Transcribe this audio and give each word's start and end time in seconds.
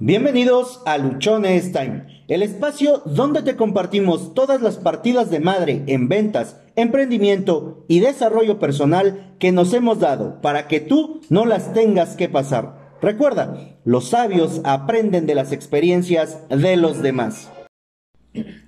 Bienvenidos 0.00 0.80
a 0.86 0.96
Luchones 0.96 1.72
Time, 1.72 2.24
el 2.28 2.44
espacio 2.44 3.02
donde 3.04 3.42
te 3.42 3.56
compartimos 3.56 4.32
todas 4.32 4.62
las 4.62 4.76
partidas 4.76 5.28
de 5.28 5.40
madre 5.40 5.82
en 5.88 6.08
ventas, 6.08 6.56
emprendimiento 6.76 7.84
y 7.88 7.98
desarrollo 7.98 8.60
personal 8.60 9.34
que 9.40 9.50
nos 9.50 9.74
hemos 9.74 9.98
dado 9.98 10.40
para 10.40 10.68
que 10.68 10.78
tú 10.78 11.20
no 11.30 11.46
las 11.46 11.74
tengas 11.74 12.14
que 12.14 12.28
pasar. 12.28 12.94
Recuerda, 13.02 13.76
los 13.84 14.10
sabios 14.10 14.60
aprenden 14.62 15.26
de 15.26 15.34
las 15.34 15.50
experiencias 15.50 16.48
de 16.48 16.76
los 16.76 17.02
demás. 17.02 17.50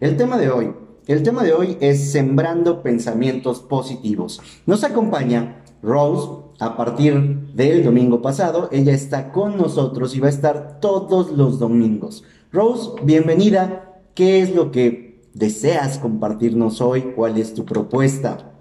El 0.01 0.17
tema 0.17 0.37
de 0.37 0.51
hoy, 0.51 0.73
el 1.07 1.23
tema 1.23 1.45
de 1.45 1.53
hoy 1.53 1.77
es 1.81 2.11
sembrando 2.11 2.83
pensamientos 2.83 3.61
positivos. 3.61 4.41
Nos 4.67 4.83
acompaña 4.83 5.60
Rose 5.83 6.29
a 6.59 6.77
partir 6.77 7.53
del 7.55 7.85
domingo 7.85 8.21
pasado. 8.21 8.69
Ella 8.71 8.93
está 8.93 9.33
con 9.33 9.57
nosotros 9.57 10.15
y 10.15 10.21
va 10.21 10.27
a 10.27 10.31
estar 10.31 10.79
todos 10.81 11.33
los 11.33 11.59
domingos. 11.59 12.23
Rose, 12.53 12.91
bienvenida. 13.03 14.01
¿Qué 14.15 14.41
es 14.41 14.55
lo 14.55 14.71
que 14.71 15.23
deseas 15.33 15.99
compartirnos 15.99 16.81
hoy? 16.81 17.13
¿Cuál 17.17 17.39
es 17.39 17.55
tu 17.55 17.65
propuesta? 17.65 18.53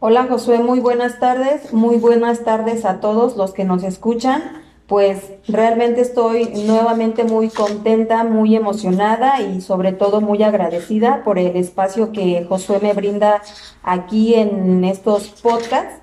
Hola 0.00 0.26
Josué, 0.28 0.58
muy 0.58 0.80
buenas 0.80 1.18
tardes. 1.18 1.72
Muy 1.72 1.96
buenas 1.96 2.44
tardes 2.44 2.84
a 2.84 3.00
todos 3.00 3.36
los 3.36 3.52
que 3.52 3.64
nos 3.64 3.82
escuchan. 3.82 4.67
Pues 4.88 5.34
realmente 5.46 6.00
estoy 6.00 6.46
nuevamente 6.64 7.22
muy 7.22 7.50
contenta, 7.50 8.24
muy 8.24 8.56
emocionada 8.56 9.42
y 9.42 9.60
sobre 9.60 9.92
todo 9.92 10.22
muy 10.22 10.42
agradecida 10.42 11.22
por 11.24 11.38
el 11.38 11.56
espacio 11.58 12.10
que 12.10 12.46
Josué 12.48 12.78
me 12.80 12.94
brinda 12.94 13.42
aquí 13.82 14.34
en 14.34 14.82
estos 14.84 15.28
podcasts. 15.42 16.00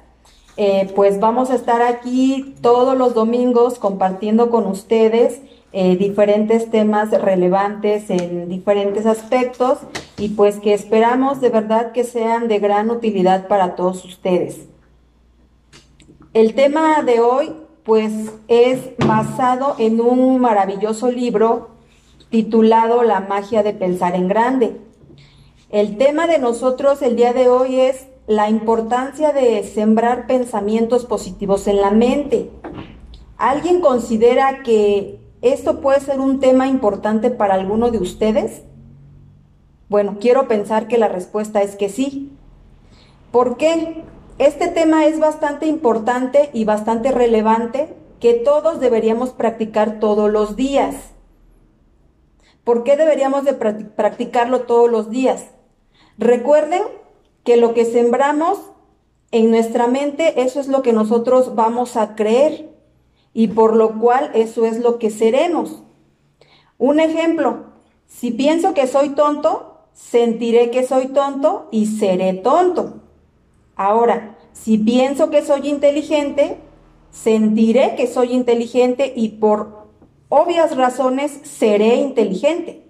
Eh, 0.56 0.88
pues 0.96 1.20
vamos 1.20 1.50
a 1.50 1.56
estar 1.56 1.82
aquí 1.82 2.54
todos 2.62 2.96
los 2.96 3.16
domingos 3.16 3.80
compartiendo 3.80 4.52
con 4.52 4.68
ustedes 4.68 5.42
eh, 5.74 5.98
diferentes 5.98 6.70
temas 6.70 7.10
relevantes 7.10 8.12
en 8.12 8.48
diferentes 8.48 9.08
aspectos 9.08 9.80
y 10.16 10.30
pues 10.30 10.60
que 10.60 10.76
esperamos 10.76 11.42
de 11.42 11.49
verdad 11.49 11.92
que 11.92 12.04
sean 12.04 12.48
de 12.48 12.60
gran 12.60 12.92
utilidad 12.92 13.48
para 13.48 13.76
todos 13.76 14.05
ustedes. 14.05 14.68
El 16.34 16.54
tema 16.54 17.02
de 17.02 17.20
hoy 17.20 17.65
pues 17.86 18.12
es 18.48 18.98
basado 18.98 19.76
en 19.78 20.02
un 20.02 20.41
maravilloso 20.41 21.12
libro 21.12 21.70
titulado 22.30 23.04
La 23.04 23.20
magia 23.20 23.62
de 23.62 23.74
pensar 23.74 24.16
en 24.16 24.27
grande. 24.27 24.82
El 25.70 25.98
tema 25.98 26.26
de 26.26 26.40
nosotros 26.40 27.04
el 27.04 27.16
día 27.16 27.32
de 27.32 27.48
hoy 27.48 27.80
es 27.80 28.08
la 28.26 28.50
importancia 28.50 29.32
de 29.34 29.64
sembrar 29.64 30.26
pensamientos 30.26 31.05
positivos 31.05 31.68
en 31.68 31.80
la 31.80 31.92
mente. 31.92 32.50
¿Alguien 33.38 33.82
considera 33.82 34.64
que 34.64 35.20
esto 35.44 35.80
puede 35.80 35.99
ser 35.99 36.20
un 36.20 36.40
tema 36.40 36.68
importante 36.68 37.30
para 37.30 37.54
alguno 37.54 37.92
de 37.92 37.99
ustedes? 37.99 38.64
Bueno, 39.90 40.18
quiero 40.20 40.48
pensar 40.48 40.88
que 40.88 40.98
la 40.98 41.08
respuesta 41.08 41.62
es 41.62 41.76
que 41.76 41.90
sí. 41.90 42.32
¿Por 43.32 43.58
qué? 43.58 44.04
Este 44.38 44.68
tema 44.68 45.05
es 45.05 45.18
bastante 45.18 45.66
importante 45.66 46.50
y 46.52 46.66
bastante 46.66 47.12
relevante 47.12 47.96
que 48.20 48.34
todos 48.34 48.82
deberíamos 48.82 49.30
practicar 49.30 50.00
todos 50.02 50.30
los 50.30 50.58
días. 50.58 51.14
¿Por 52.66 52.84
qué 52.84 52.98
deberíamos 52.98 53.46
de 53.46 53.54
practicarlo 53.54 54.62
todos 54.62 54.92
los 54.92 55.10
días? 55.10 55.46
Recuerden 56.18 56.82
que 57.46 57.55
lo 57.55 57.74
que 57.74 57.86
sembramos 57.86 58.60
en 59.32 59.52
nuestra 59.52 59.88
mente, 59.88 60.42
eso 60.42 60.60
es 60.60 60.68
lo 60.68 60.82
que 60.82 60.92
nosotros 60.92 61.55
vamos 61.55 61.96
a 61.96 62.16
creer 62.16 62.76
y 63.34 63.48
por 63.48 63.76
lo 63.77 63.99
cual 63.99 64.31
eso 64.34 64.66
es 64.66 64.80
lo 64.80 65.00
que 65.00 65.12
seremos. 65.12 65.84
Un 66.78 67.00
ejemplo, 67.00 67.68
si 68.06 68.31
pienso 68.31 68.74
que 68.74 68.88
soy 68.88 69.09
tonto, 69.09 69.88
sentiré 69.94 70.72
que 70.72 70.86
soy 70.86 71.08
tonto 71.08 71.70
y 71.72 71.86
seré 71.86 72.34
tonto. 72.34 73.05
Ahora, 73.75 74.38
si 74.53 74.78
pienso 74.78 75.30
que 75.30 75.44
soy 75.44 75.68
inteligente, 75.69 76.58
sentiré 77.12 77.96
que 77.96 78.08
soy 78.08 78.34
inteligente 78.34 79.13
y 79.16 79.30
por 79.30 79.88
obvias 80.30 80.75
razones 80.75 81.40
seré 81.44 81.96
inteligente. 81.96 82.84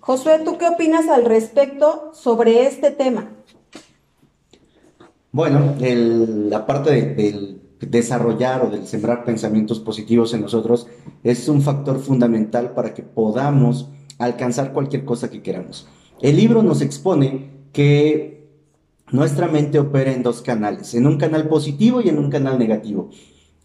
Josué, 0.00 0.40
¿tú 0.44 0.58
qué 0.58 0.68
opinas 0.68 1.08
al 1.08 1.24
respecto 1.24 2.10
sobre 2.12 2.66
este 2.66 2.90
tema? 2.90 3.30
Bueno, 5.32 5.74
la 5.80 6.66
parte 6.66 7.14
del 7.14 7.60
desarrollar 7.80 8.66
o 8.66 8.70
del 8.70 8.86
sembrar 8.86 9.24
pensamientos 9.24 9.80
positivos 9.80 10.32
en 10.34 10.42
nosotros 10.42 10.86
es 11.22 11.48
un 11.48 11.62
factor 11.62 11.98
fundamental 12.00 12.72
para 12.72 12.94
que 12.94 13.02
podamos 13.02 13.88
alcanzar 14.18 14.72
cualquier 14.72 15.04
cosa 15.04 15.30
que 15.30 15.42
queramos. 15.42 15.88
El 16.20 16.36
libro 16.36 16.62
nos 16.62 16.80
expone 16.80 17.50
que 17.72 18.33
nuestra 19.10 19.48
mente 19.48 19.78
opera 19.78 20.12
en 20.12 20.22
dos 20.22 20.42
canales, 20.42 20.94
en 20.94 21.06
un 21.06 21.18
canal 21.18 21.48
positivo 21.48 22.00
y 22.00 22.08
en 22.08 22.18
un 22.18 22.30
canal 22.30 22.58
negativo. 22.58 23.10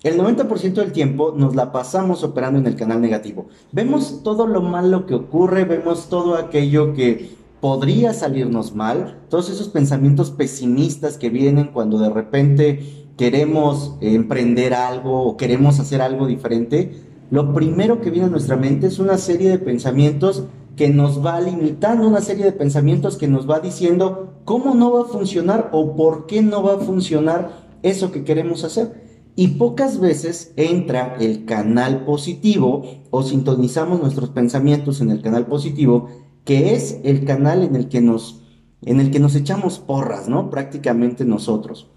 El 0.02 0.18
90% 0.18 0.74
del 0.76 0.94
tiempo 0.94 1.34
nos 1.36 1.56
la 1.56 1.74
pasamos 1.74 2.24
operando 2.24 2.60
en 2.60 2.68
el 2.68 2.78
canal 2.78 3.02
negativo. 3.02 3.48
Vemos 3.74 4.24
todo 4.24 4.48
lo 4.48 4.62
malo 4.62 5.06
que 5.06 5.14
ocurre, 5.14 5.66
vemos 5.66 6.08
todo 6.08 6.36
aquello 6.36 6.94
que 6.94 7.32
podría 7.60 8.14
salirnos 8.14 8.74
mal, 8.74 9.20
todos 9.30 9.50
esos 9.50 9.68
pensamientos 9.68 10.32
pesimistas 10.32 11.18
que 11.18 11.30
vienen 11.30 11.72
cuando 11.74 12.00
de 12.00 12.10
repente 12.10 13.08
queremos 13.18 13.98
emprender 14.00 14.74
algo 14.74 15.24
o 15.24 15.36
queremos 15.36 15.82
hacer 15.82 16.02
algo 16.02 16.28
diferente. 16.28 16.94
Lo 17.30 17.54
primero 17.54 18.00
que 18.00 18.10
viene 18.10 18.28
a 18.28 18.32
nuestra 18.32 18.56
mente 18.56 18.88
es 18.88 19.00
una 19.00 19.18
serie 19.18 19.50
de 19.50 19.60
pensamientos 19.60 20.46
que 20.80 20.88
nos 20.88 21.26
va 21.26 21.42
limitando, 21.42 22.08
una 22.08 22.22
serie 22.22 22.46
de 22.46 22.54
pensamientos 22.54 23.18
que 23.18 23.28
nos 23.28 23.50
va 23.50 23.60
diciendo 23.60 24.36
cómo 24.46 24.76
no 24.76 24.94
va 24.94 25.02
a 25.02 25.12
funcionar 25.12 25.72
o 25.74 25.98
por 25.98 26.26
qué 26.26 26.42
no 26.42 26.64
va 26.64 26.76
a 26.76 26.80
funcionar 26.80 27.52
eso 27.84 28.14
que 28.14 28.24
queremos 28.24 28.64
hacer. 28.64 29.26
Y 29.36 29.50
pocas 29.58 30.00
veces 30.00 30.54
entra 30.56 31.18
el 31.20 31.44
canal 31.44 32.06
positivo 32.06 32.84
o 33.12 33.24
sintonizamos 33.24 34.02
nuestros 34.02 34.30
pensamientos 34.30 35.02
en 35.02 35.12
el 35.12 35.22
canal 35.22 35.48
positivo, 35.48 36.08
que 36.46 36.74
es 36.74 37.02
el 37.04 37.26
canal 37.26 37.62
en 37.64 37.76
el 37.76 37.90
que 37.90 38.00
nos, 38.00 38.44
en 38.82 39.02
el 39.02 39.12
que 39.12 39.20
nos 39.20 39.36
echamos 39.36 39.80
porras, 39.80 40.30
¿no? 40.30 40.50
Prácticamente 40.50 41.26
nosotros. 41.26 41.88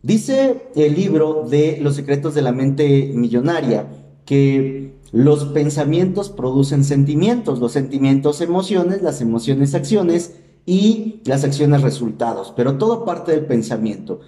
Dice 0.00 0.68
el 0.76 0.94
libro 0.94 1.44
de 1.50 1.76
Los 1.80 1.96
secretos 1.96 2.36
de 2.36 2.42
la 2.42 2.52
mente 2.52 3.10
millonaria 3.12 3.88
que 4.24 4.93
los 5.14 5.44
pensamientos 5.44 6.28
producen 6.28 6.82
sentimientos, 6.82 7.60
los 7.60 7.70
sentimientos 7.70 8.40
emociones, 8.40 9.00
las 9.00 9.20
emociones 9.20 9.76
acciones 9.76 10.40
y 10.66 11.20
las 11.24 11.44
acciones 11.44 11.82
resultados, 11.82 12.52
pero 12.56 12.78
todo 12.78 13.04
parte 13.04 13.30
del 13.30 13.46
pensamiento. 13.46 14.18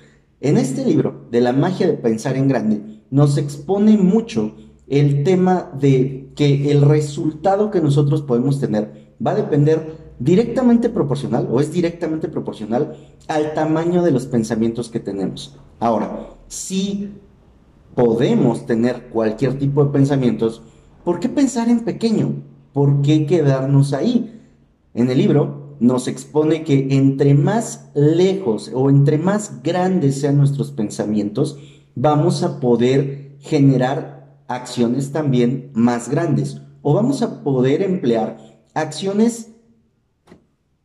En 0.40 0.56
este 0.56 0.84
libro 0.84 1.26
de 1.32 1.40
la 1.40 1.52
magia 1.52 1.88
de 1.88 1.94
pensar 1.94 2.36
en 2.36 2.46
grande 2.46 3.02
nos 3.10 3.36
expone 3.36 3.98
mucho 3.98 4.54
el 4.86 5.24
tema 5.24 5.72
de 5.76 6.30
que 6.36 6.70
el 6.70 6.82
resultado 6.82 7.72
que 7.72 7.80
nosotros 7.80 8.22
podemos 8.22 8.60
tener 8.60 9.16
va 9.26 9.32
a 9.32 9.36
depender 9.36 10.14
directamente 10.20 10.88
proporcional 10.88 11.48
o 11.50 11.60
es 11.60 11.72
directamente 11.72 12.28
proporcional 12.28 12.96
al 13.26 13.54
tamaño 13.54 14.04
de 14.04 14.12
los 14.12 14.26
pensamientos 14.26 14.88
que 14.88 15.00
tenemos. 15.00 15.58
Ahora, 15.80 16.28
si 16.46 17.10
podemos 17.96 18.66
tener 18.66 19.08
cualquier 19.08 19.58
tipo 19.58 19.84
de 19.84 19.90
pensamientos, 19.90 20.62
¿Por 21.06 21.20
qué 21.20 21.28
pensar 21.28 21.68
en 21.68 21.84
pequeño? 21.84 22.42
¿Por 22.72 23.00
qué 23.00 23.26
quedarnos 23.26 23.92
ahí? 23.92 24.42
En 24.92 25.08
el 25.08 25.18
libro 25.18 25.76
nos 25.78 26.08
expone 26.08 26.64
que 26.64 26.88
entre 26.96 27.32
más 27.32 27.92
lejos 27.94 28.72
o 28.74 28.90
entre 28.90 29.16
más 29.16 29.62
grandes 29.62 30.20
sean 30.20 30.36
nuestros 30.36 30.72
pensamientos, 30.72 31.60
vamos 31.94 32.42
a 32.42 32.58
poder 32.58 33.36
generar 33.38 34.40
acciones 34.48 35.12
también 35.12 35.70
más 35.74 36.08
grandes 36.08 36.60
o 36.82 36.94
vamos 36.94 37.22
a 37.22 37.44
poder 37.44 37.82
emplear 37.82 38.38
acciones, 38.74 39.52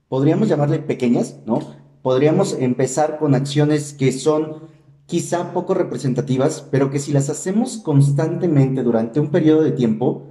podríamos 0.07 0.48
llamarle 0.48 0.78
pequeñas, 0.78 1.40
¿no? 1.48 1.62
Podríamos 2.04 2.56
empezar 2.60 3.18
con 3.18 3.34
acciones 3.34 3.94
que 3.94 4.12
son 4.12 4.69
quizá 5.12 5.52
poco 5.52 5.74
representativas, 5.74 6.66
pero 6.72 6.90
que 6.90 6.98
si 6.98 7.12
las 7.12 7.30
hacemos 7.30 7.80
constantemente 7.80 8.81
durante 8.81 9.19
un 9.19 9.28
periodo 9.28 9.62
de 9.62 9.74
tiempo, 9.74 10.22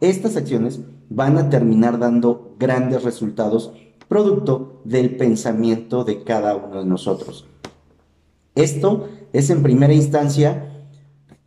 estas 0.00 0.34
acciones 0.34 0.80
van 1.10 1.36
a 1.36 1.50
terminar 1.50 1.98
dando 1.98 2.54
grandes 2.58 3.02
resultados 3.04 3.70
producto 4.08 4.80
del 4.86 5.18
pensamiento 5.18 6.04
de 6.04 6.24
cada 6.24 6.56
uno 6.56 6.78
de 6.78 6.86
nosotros. 6.86 7.44
Esto 8.54 9.10
es 9.34 9.50
en 9.50 9.62
primera 9.62 9.92
instancia 9.92 10.86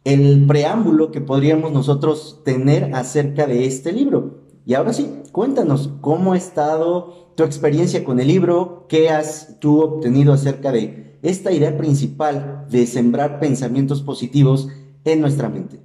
el 0.04 0.45
preámbulo 0.45 1.10
que 1.10 1.19
podríamos 1.19 1.72
nosotros 1.72 2.42
tener 2.45 2.94
acerca 2.94 3.48
de 3.48 3.66
este 3.66 3.92
libro. 3.92 4.44
Y 4.68 4.75
ahora 4.75 4.94
sí, 4.94 5.24
cuéntanos 5.31 5.90
cómo 6.00 6.34
ha 6.34 6.38
estado 6.38 7.31
tu 7.34 7.42
experiencia 7.42 8.04
con 8.04 8.19
el 8.19 8.28
libro, 8.28 8.86
qué 8.88 9.10
has 9.10 9.57
tú 9.60 9.81
obtenido 9.81 10.31
acerca 10.31 10.72
de 10.72 11.04
esta 11.24 11.52
idea 11.52 11.75
principal 11.78 12.66
de 12.70 12.86
sembrar 12.86 13.40
pensamientos 13.40 14.02
positivos 14.02 14.68
en 15.06 15.22
nuestra 15.22 15.50
mente. 15.50 15.80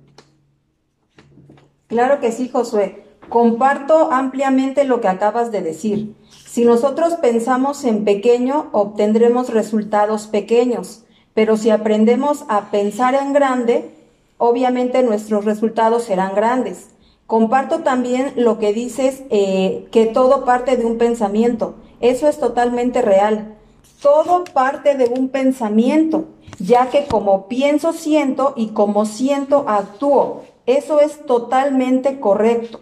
Claro 1.87 2.21
que 2.21 2.33
sí, 2.33 2.49
Josué. 2.49 3.05
Comparto 3.29 4.11
ampliamente 4.13 4.85
lo 4.85 5.01
que 5.01 5.09
acabas 5.09 5.53
de 5.53 5.63
decir. 5.63 6.15
Si 6.47 6.65
nosotros 6.65 7.15
pensamos 7.15 7.85
en 7.85 8.05
pequeño, 8.05 8.69
obtendremos 8.73 9.51
resultados 9.51 10.27
pequeños, 10.27 11.05
pero 11.35 11.57
si 11.57 11.71
aprendemos 11.71 12.45
a 12.49 12.71
pensar 12.71 13.15
en 13.15 13.33
grande, 13.33 13.95
obviamente 14.39 15.03
nuestros 15.03 15.45
resultados 15.45 16.05
serán 16.05 16.35
grandes. 16.35 16.89
Comparto 17.27 17.81
también 17.81 18.33
lo 18.37 18.59
que 18.59 18.73
dices, 18.73 19.23
eh, 19.31 19.87
que 19.93 20.07
todo 20.07 20.47
parte 20.47 20.77
de 20.77 20.87
un 20.87 20.97
pensamiento. 20.97 21.75
Eso 22.01 22.27
es 22.29 22.41
totalmente 22.41 23.03
real. 23.03 23.58
Todo 24.01 24.45
parte 24.45 24.97
de 24.97 25.07
un 25.07 25.29
pensamiento, 25.29 26.27
ya 26.59 26.89
que 26.89 27.07
como 27.07 27.49
pienso, 27.49 27.93
siento 27.93 28.53
y 28.57 28.69
como 28.69 29.07
siento, 29.07 29.65
actúo. 29.69 30.45
Eso 30.67 31.01
es 31.01 31.27
totalmente 31.27 32.21
correcto. 32.21 32.81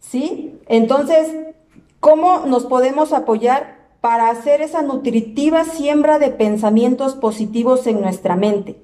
¿Sí? 0.00 0.58
Entonces, 0.66 1.34
¿cómo 2.00 2.46
nos 2.46 2.64
podemos 2.66 3.12
apoyar 3.12 3.88
para 4.00 4.30
hacer 4.30 4.62
esa 4.62 4.82
nutritiva 4.82 5.64
siembra 5.64 6.18
de 6.18 6.30
pensamientos 6.30 7.14
positivos 7.14 7.86
en 7.86 8.00
nuestra 8.00 8.36
mente? 8.36 8.80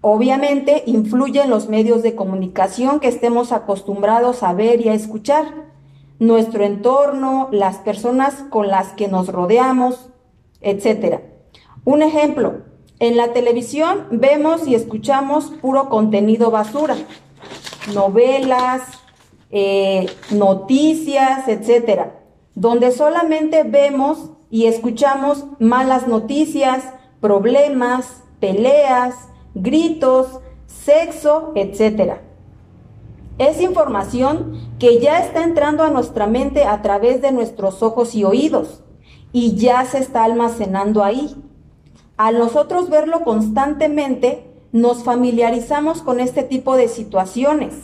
Obviamente 0.00 0.82
influyen 0.86 1.48
los 1.48 1.68
medios 1.68 2.02
de 2.02 2.16
comunicación 2.16 2.98
que 2.98 3.06
estemos 3.06 3.52
acostumbrados 3.52 4.42
a 4.42 4.52
ver 4.52 4.80
y 4.80 4.88
a 4.88 4.94
escuchar, 4.94 5.70
nuestro 6.18 6.64
entorno, 6.64 7.48
las 7.52 7.78
personas 7.78 8.34
con 8.50 8.68
las 8.68 8.92
que 8.94 9.08
nos 9.08 9.28
rodeamos, 9.28 10.11
etc. 10.62 11.20
Un 11.84 12.02
ejemplo, 12.02 12.62
en 12.98 13.16
la 13.16 13.32
televisión 13.32 14.06
vemos 14.12 14.68
y 14.68 14.76
escuchamos 14.76 15.46
puro 15.60 15.88
contenido 15.88 16.52
basura, 16.52 16.94
novelas, 17.92 18.82
eh, 19.50 20.08
noticias, 20.30 21.48
etcétera, 21.48 22.20
donde 22.54 22.92
solamente 22.92 23.64
vemos 23.64 24.30
y 24.50 24.66
escuchamos 24.66 25.46
malas 25.58 26.06
noticias, 26.06 26.84
problemas, 27.20 28.22
peleas, 28.38 29.14
gritos, 29.54 30.38
sexo, 30.66 31.52
etcétera. 31.56 32.22
Es 33.38 33.60
información 33.60 34.60
que 34.78 35.00
ya 35.00 35.18
está 35.18 35.42
entrando 35.42 35.82
a 35.82 35.90
nuestra 35.90 36.28
mente 36.28 36.64
a 36.64 36.82
través 36.82 37.20
de 37.20 37.32
nuestros 37.32 37.82
ojos 37.82 38.14
y 38.14 38.22
oídos 38.22 38.82
y 39.32 39.56
ya 39.56 39.84
se 39.84 39.98
está 39.98 40.24
almacenando 40.24 41.02
ahí. 41.02 41.34
Al 42.16 42.38
nosotros 42.38 42.90
verlo 42.90 43.24
constantemente, 43.24 44.46
nos 44.72 45.04
familiarizamos 45.04 46.02
con 46.02 46.20
este 46.20 46.42
tipo 46.42 46.76
de 46.76 46.88
situaciones. 46.88 47.74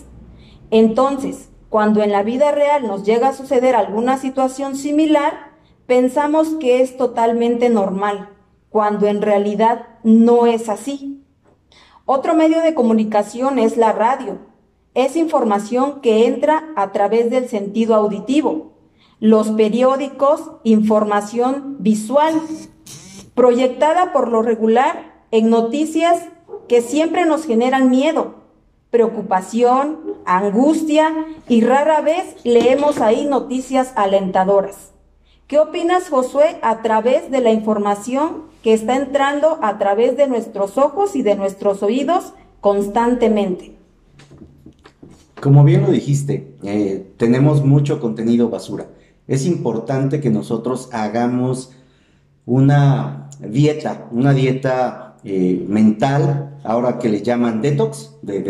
Entonces, 0.70 1.48
cuando 1.68 2.02
en 2.02 2.12
la 2.12 2.22
vida 2.22 2.52
real 2.52 2.86
nos 2.86 3.04
llega 3.04 3.28
a 3.28 3.34
suceder 3.34 3.74
alguna 3.74 4.18
situación 4.18 4.76
similar, 4.76 5.52
pensamos 5.86 6.48
que 6.60 6.80
es 6.80 6.96
totalmente 6.96 7.68
normal, 7.68 8.30
cuando 8.70 9.06
en 9.06 9.22
realidad 9.22 9.86
no 10.02 10.46
es 10.46 10.68
así. 10.68 11.22
Otro 12.06 12.34
medio 12.34 12.62
de 12.62 12.74
comunicación 12.74 13.58
es 13.58 13.76
la 13.76 13.92
radio. 13.92 14.38
Es 14.94 15.14
información 15.14 16.00
que 16.00 16.26
entra 16.26 16.64
a 16.74 16.90
través 16.92 17.30
del 17.30 17.48
sentido 17.48 17.94
auditivo. 17.94 18.77
Los 19.20 19.50
periódicos, 19.50 20.52
información 20.62 21.76
visual, 21.80 22.40
proyectada 23.34 24.12
por 24.12 24.28
lo 24.28 24.42
regular 24.42 25.24
en 25.32 25.50
noticias 25.50 26.26
que 26.68 26.82
siempre 26.82 27.26
nos 27.26 27.44
generan 27.44 27.90
miedo, 27.90 28.36
preocupación, 28.90 29.98
angustia 30.24 31.26
y 31.48 31.62
rara 31.62 32.00
vez 32.00 32.36
leemos 32.44 33.00
ahí 33.00 33.26
noticias 33.26 33.92
alentadoras. 33.96 34.92
¿Qué 35.48 35.58
opinas, 35.58 36.10
Josué, 36.10 36.58
a 36.62 36.82
través 36.82 37.30
de 37.30 37.40
la 37.40 37.50
información 37.50 38.44
que 38.62 38.72
está 38.72 38.96
entrando 38.96 39.58
a 39.62 39.78
través 39.78 40.16
de 40.16 40.28
nuestros 40.28 40.78
ojos 40.78 41.16
y 41.16 41.22
de 41.22 41.34
nuestros 41.34 41.82
oídos 41.82 42.34
constantemente? 42.60 43.74
Como 45.40 45.64
bien 45.64 45.82
lo 45.82 45.90
dijiste, 45.90 46.54
eh, 46.62 47.06
tenemos 47.16 47.64
mucho 47.64 48.00
contenido 48.00 48.50
basura. 48.50 48.86
Es 49.28 49.46
importante 49.46 50.20
que 50.20 50.30
nosotros 50.30 50.88
hagamos 50.92 51.70
una 52.46 53.28
dieta, 53.40 54.08
una 54.10 54.32
dieta 54.32 55.16
eh, 55.22 55.64
mental, 55.68 56.58
ahora 56.64 56.98
que 56.98 57.10
le 57.10 57.22
llaman 57.22 57.60
detox, 57.60 58.16
de, 58.22 58.40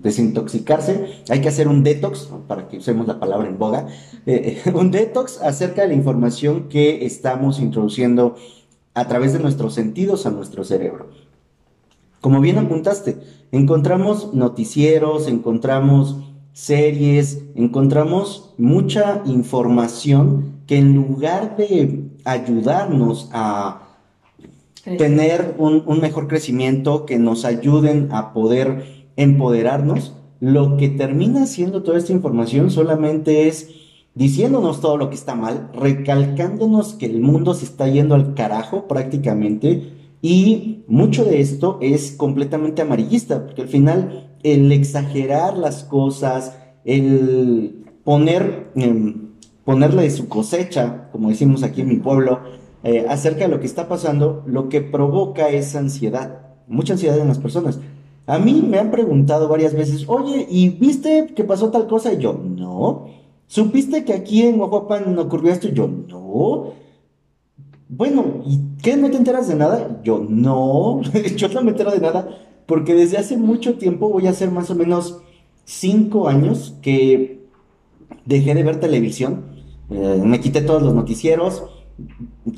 desintoxicarse, 0.00 1.22
hay 1.28 1.40
que 1.40 1.48
hacer 1.48 1.68
un 1.68 1.82
detox, 1.82 2.30
para 2.46 2.68
que 2.68 2.78
usemos 2.78 3.06
la 3.06 3.20
palabra 3.20 3.48
en 3.48 3.58
boga, 3.58 3.86
eh, 4.24 4.62
un 4.74 4.90
detox 4.90 5.42
acerca 5.42 5.82
de 5.82 5.88
la 5.88 5.94
información 5.94 6.68
que 6.68 7.04
estamos 7.04 7.60
introduciendo 7.60 8.36
a 8.94 9.06
través 9.06 9.34
de 9.34 9.40
nuestros 9.40 9.74
sentidos 9.74 10.24
a 10.24 10.30
nuestro 10.30 10.64
cerebro. 10.64 11.10
Como 12.20 12.40
bien 12.40 12.58
apuntaste, 12.58 13.18
encontramos 13.52 14.34
noticieros, 14.34 15.28
encontramos 15.28 16.27
series, 16.58 17.44
encontramos 17.54 18.52
mucha 18.58 19.22
información 19.26 20.56
que 20.66 20.76
en 20.76 20.96
lugar 20.96 21.56
de 21.56 22.10
ayudarnos 22.24 23.30
a 23.32 23.82
tener 24.98 25.54
un, 25.58 25.84
mejor 26.00 26.26
crecimiento, 26.26 27.06
que 27.06 27.20
nos 27.20 27.44
ayuden 27.44 28.08
a 28.10 28.32
poder 28.32 29.06
empoderarnos, 29.14 30.14
lo 30.40 30.76
que 30.76 30.88
termina 30.88 31.46
siendo 31.46 31.84
toda 31.84 31.96
esta 31.96 32.12
información 32.12 32.72
solamente 32.72 33.46
es 33.46 33.70
diciéndonos 34.16 34.80
todo 34.80 34.96
lo 34.96 35.10
que 35.10 35.14
está 35.14 35.36
mal, 35.36 35.70
recalcándonos 35.72 36.94
que 36.94 37.06
el 37.06 37.20
mundo 37.20 37.54
se 37.54 37.66
está 37.66 37.86
yendo 37.86 38.16
al 38.16 38.34
carajo 38.34 38.88
prácticamente 38.88 39.92
y 40.20 40.82
mucho 40.88 41.24
de 41.24 41.40
esto 41.40 41.78
es 41.80 42.10
completamente 42.16 42.82
amarillista, 42.82 43.46
porque 43.46 43.62
al 43.62 43.68
final 43.68 44.27
el 44.42 44.70
exagerar 44.72 45.56
las 45.56 45.84
cosas, 45.84 46.56
el 46.84 47.84
poner, 48.04 48.70
em, 48.74 49.28
ponerle 49.64 50.02
de 50.02 50.10
su 50.10 50.28
cosecha, 50.28 51.08
como 51.12 51.28
decimos 51.28 51.62
aquí 51.62 51.82
en 51.82 51.88
mi 51.88 51.96
pueblo, 51.96 52.40
eh, 52.84 53.06
acerca 53.08 53.40
de 53.40 53.48
lo 53.48 53.60
que 53.60 53.66
está 53.66 53.88
pasando, 53.88 54.42
lo 54.46 54.68
que 54.68 54.80
provoca 54.80 55.48
es 55.48 55.74
ansiedad, 55.74 56.40
mucha 56.68 56.94
ansiedad 56.94 57.18
en 57.18 57.28
las 57.28 57.38
personas. 57.38 57.78
A 58.26 58.38
mí 58.38 58.64
me 58.66 58.78
han 58.78 58.90
preguntado 58.90 59.48
varias 59.48 59.74
veces, 59.74 60.04
oye, 60.06 60.46
¿y 60.48 60.68
viste 60.70 61.32
que 61.34 61.44
pasó 61.44 61.70
tal 61.70 61.86
cosa? 61.86 62.12
Y 62.12 62.18
yo, 62.18 62.34
no. 62.34 63.06
¿Supiste 63.46 64.04
que 64.04 64.12
aquí 64.12 64.42
en 64.42 64.60
Oaxaca 64.60 65.02
ocurrió 65.18 65.50
esto? 65.50 65.68
Yo, 65.68 65.88
no. 65.88 66.72
Bueno, 67.88 68.42
¿y 68.44 68.60
qué? 68.82 68.96
¿No 68.98 69.10
te 69.10 69.16
enteras 69.16 69.48
de 69.48 69.54
nada? 69.54 70.00
Yo, 70.04 70.24
no. 70.28 71.00
yo 71.36 71.48
no 71.48 71.62
me 71.62 71.70
entero 71.70 71.90
de 71.90 72.00
nada 72.00 72.28
porque 72.68 72.94
desde 72.94 73.16
hace 73.16 73.38
mucho 73.38 73.78
tiempo, 73.78 74.10
voy 74.10 74.26
a 74.26 74.30
hacer 74.30 74.50
más 74.50 74.68
o 74.68 74.74
menos 74.74 75.22
cinco 75.64 76.28
años 76.28 76.74
que 76.82 77.48
dejé 78.26 78.54
de 78.54 78.62
ver 78.62 78.78
televisión. 78.78 79.46
Eh, 79.88 80.20
me 80.22 80.38
quité 80.38 80.60
todos 80.60 80.82
los 80.82 80.92
noticieros, 80.92 81.62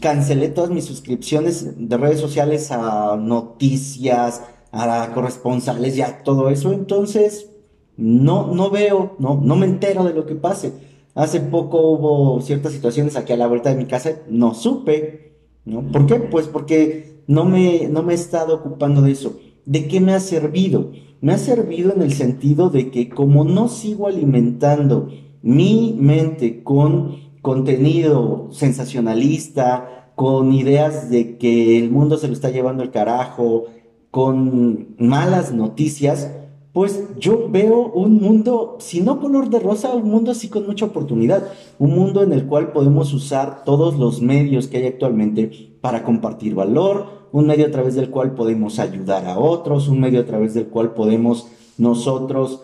cancelé 0.01 0.49
todas 0.49 0.71
mis 0.71 0.85
suscripciones 0.85 1.89
de 1.89 1.97
redes 1.97 2.19
sociales 2.19 2.73
a 2.73 3.17
noticias, 3.17 4.43
a 4.73 5.13
corresponsales, 5.15 5.95
ya 5.95 6.25
todo 6.25 6.49
eso. 6.49 6.73
Entonces, 6.73 7.49
no, 7.97 8.53
no 8.53 8.69
veo, 8.69 9.15
no, 9.21 9.41
no 9.41 9.55
me 9.55 9.67
entero 9.67 10.03
de 10.03 10.13
lo 10.13 10.27
que 10.27 10.35
pase. 10.35 10.73
Hace 11.15 11.39
poco 11.39 11.89
hubo 11.89 12.41
ciertas 12.41 12.73
situaciones 12.73 13.15
aquí 13.15 13.33
a 13.33 13.37
la 13.37 13.47
vuelta 13.47 13.71
de 13.71 13.77
mi 13.77 13.87
casa, 13.87 14.17
no 14.29 14.55
supe, 14.55 15.37
¿no? 15.65 15.83
¿Por 15.93 16.07
qué? 16.07 16.17
Pues 16.17 16.49
porque 16.49 17.23
no 17.29 17.45
me, 17.45 17.87
no 17.87 18.03
me 18.03 18.15
he 18.15 18.17
estado 18.17 18.57
ocupando 18.57 19.03
de 19.03 19.13
eso. 19.13 19.39
¿De 19.71 19.87
qué 19.87 20.01
me 20.01 20.15
ha 20.15 20.19
servido? 20.19 20.91
Me 21.21 21.33
ha 21.33 21.39
servido 21.39 21.93
en 21.95 22.03
el 22.03 22.13
sentido 22.13 22.71
de 22.71 22.91
que 22.91 23.09
como 23.09 23.45
no 23.45 23.69
sigo 23.69 24.09
alimentando 24.09 25.11
mi 25.43 25.95
mente 25.97 26.65
con 26.65 27.19
contenido 27.41 28.49
sensacionalista, 28.51 30.13
con 30.17 30.53
ideas 30.53 31.09
de 31.09 31.39
que 31.39 31.79
el 31.79 31.89
mundo 31.89 32.17
se 32.17 32.27
lo 32.27 32.33
está 32.33 32.51
llevando 32.51 32.83
el 32.83 32.91
carajo, 32.91 33.67
con 34.11 34.97
malas 34.99 35.53
noticias, 35.53 36.33
pues 36.73 37.05
yo 37.21 37.49
veo 37.49 37.93
un 37.93 38.21
mundo, 38.21 38.77
si 38.81 39.03
no 39.03 39.21
color 39.21 39.51
de 39.51 39.61
rosa, 39.61 39.95
un 39.95 40.11
mundo 40.11 40.33
así 40.33 40.49
con 40.49 40.67
mucha 40.67 40.87
oportunidad, 40.87 41.45
un 41.79 41.93
mundo 41.93 42.25
en 42.25 42.33
el 42.33 42.47
cual 42.47 42.73
podemos 42.73 43.13
usar 43.13 43.63
todos 43.63 43.97
los 44.01 44.21
medios 44.21 44.67
que 44.67 44.79
hay 44.79 44.87
actualmente 44.87 45.77
para 45.81 46.03
compartir 46.03 46.57
valor, 46.57 47.20
un 47.33 47.47
medio 47.47 47.67
a 47.67 47.71
través 47.71 47.95
del 47.95 48.11
cual 48.11 48.35
podemos 48.35 48.79
ayudar 48.79 49.27
a 49.27 49.39
otros, 49.39 49.89
un 49.89 50.01
medio 50.01 50.21
a 50.21 50.27
través 50.27 50.55
del 50.55 50.67
cual 50.67 50.93
podemos 50.93 51.49
nosotros 51.79 52.63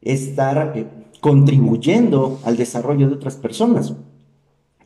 estar 0.00 0.72
eh, 0.76 0.86
contribuyendo 1.20 2.40
al 2.44 2.56
desarrollo 2.56 3.08
de 3.08 3.14
otras 3.14 3.36
personas. 3.36 3.94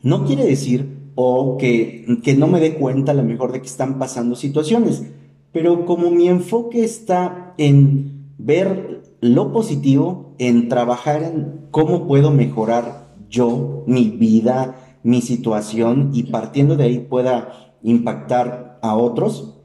No 0.01 0.25
quiere 0.25 0.45
decir 0.45 1.11
o 1.15 1.57
que, 1.57 2.19
que 2.23 2.35
no 2.35 2.47
me 2.47 2.59
dé 2.59 2.75
cuenta 2.75 3.11
a 3.11 3.15
lo 3.15 3.23
mejor 3.23 3.51
de 3.51 3.59
que 3.59 3.67
están 3.67 3.97
pasando 3.97 4.35
situaciones, 4.35 5.03
pero 5.51 5.85
como 5.85 6.11
mi 6.11 6.27
enfoque 6.27 6.83
está 6.83 7.55
en 7.57 8.33
ver 8.37 9.01
lo 9.19 9.51
positivo 9.51 10.35
en 10.37 10.69
trabajar 10.69 11.23
en 11.23 11.61
cómo 11.71 12.07
puedo 12.07 12.29
mejorar 12.29 13.07
yo, 13.29 13.83
mi 13.87 14.09
vida, 14.09 14.75
mi 15.03 15.21
situación 15.21 16.11
y 16.13 16.23
partiendo 16.23 16.75
de 16.75 16.83
ahí 16.83 16.99
pueda 16.99 17.66
impactar 17.83 18.79
a 18.81 18.95
otros, 18.95 19.55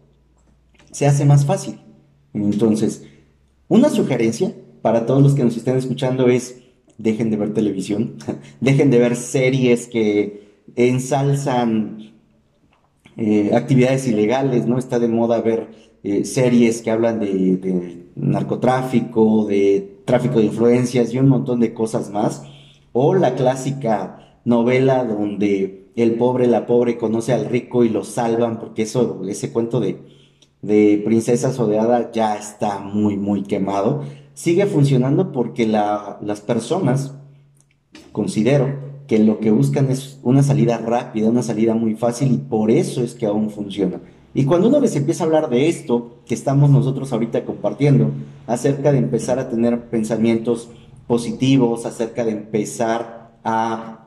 se 0.90 1.06
hace 1.06 1.24
más 1.24 1.44
fácil. 1.44 1.80
Entonces, 2.34 3.04
una 3.68 3.88
sugerencia 3.88 4.54
para 4.82 5.06
todos 5.06 5.22
los 5.22 5.34
que 5.34 5.44
nos 5.44 5.56
estén 5.56 5.76
escuchando 5.76 6.28
es 6.28 6.62
dejen 6.98 7.30
de 7.30 7.36
ver 7.36 7.54
televisión, 7.54 8.16
dejen 8.60 8.90
de 8.90 8.98
ver 8.98 9.16
series 9.16 9.86
que 9.86 10.42
ensalzan 10.76 12.12
eh, 13.16 13.50
actividades 13.54 14.06
ilegales, 14.06 14.66
¿no? 14.66 14.78
Está 14.78 14.98
de 14.98 15.08
moda 15.08 15.40
ver 15.40 15.68
eh, 16.02 16.24
series 16.24 16.82
que 16.82 16.90
hablan 16.90 17.20
de, 17.20 18.06
narcotráfico, 18.14 19.46
de 19.46 20.00
tráfico 20.04 20.38
de 20.38 20.46
influencias 20.46 21.12
y 21.12 21.18
un 21.18 21.28
montón 21.28 21.60
de 21.60 21.74
cosas 21.74 22.10
más. 22.10 22.42
O 22.92 23.14
la 23.14 23.34
clásica 23.34 24.38
novela 24.44 25.04
donde 25.04 25.81
el 25.96 26.14
pobre, 26.14 26.46
la 26.46 26.66
pobre 26.66 26.96
conoce 26.96 27.32
al 27.32 27.46
rico 27.46 27.84
y 27.84 27.88
lo 27.88 28.04
salvan, 28.04 28.58
porque 28.58 28.82
eso, 28.82 29.22
ese 29.28 29.52
cuento 29.52 29.80
de, 29.80 29.98
de 30.62 31.02
princesas 31.04 31.58
o 31.58 31.70
ya 32.12 32.36
está 32.36 32.78
muy, 32.78 33.16
muy 33.16 33.42
quemado. 33.42 34.02
Sigue 34.34 34.66
funcionando 34.66 35.32
porque 35.32 35.66
las 35.66 36.40
personas, 36.40 37.14
considero, 38.12 38.92
que 39.06 39.18
lo 39.18 39.40
que 39.40 39.50
buscan 39.50 39.90
es 39.90 40.20
una 40.22 40.42
salida 40.42 40.78
rápida, 40.78 41.28
una 41.28 41.42
salida 41.42 41.74
muy 41.74 41.94
fácil 41.94 42.32
y 42.32 42.38
por 42.38 42.70
eso 42.70 43.02
es 43.02 43.14
que 43.14 43.26
aún 43.26 43.50
funciona. 43.50 44.00
Y 44.34 44.46
cuando 44.46 44.68
uno 44.68 44.80
les 44.80 44.96
empieza 44.96 45.24
a 45.24 45.26
hablar 45.26 45.50
de 45.50 45.68
esto 45.68 46.22
que 46.24 46.34
estamos 46.34 46.70
nosotros 46.70 47.12
ahorita 47.12 47.44
compartiendo, 47.44 48.10
acerca 48.46 48.90
de 48.92 48.98
empezar 48.98 49.38
a 49.38 49.50
tener 49.50 49.90
pensamientos 49.90 50.70
positivos, 51.06 51.84
acerca 51.84 52.24
de 52.24 52.32
empezar 52.32 53.32
a 53.44 54.01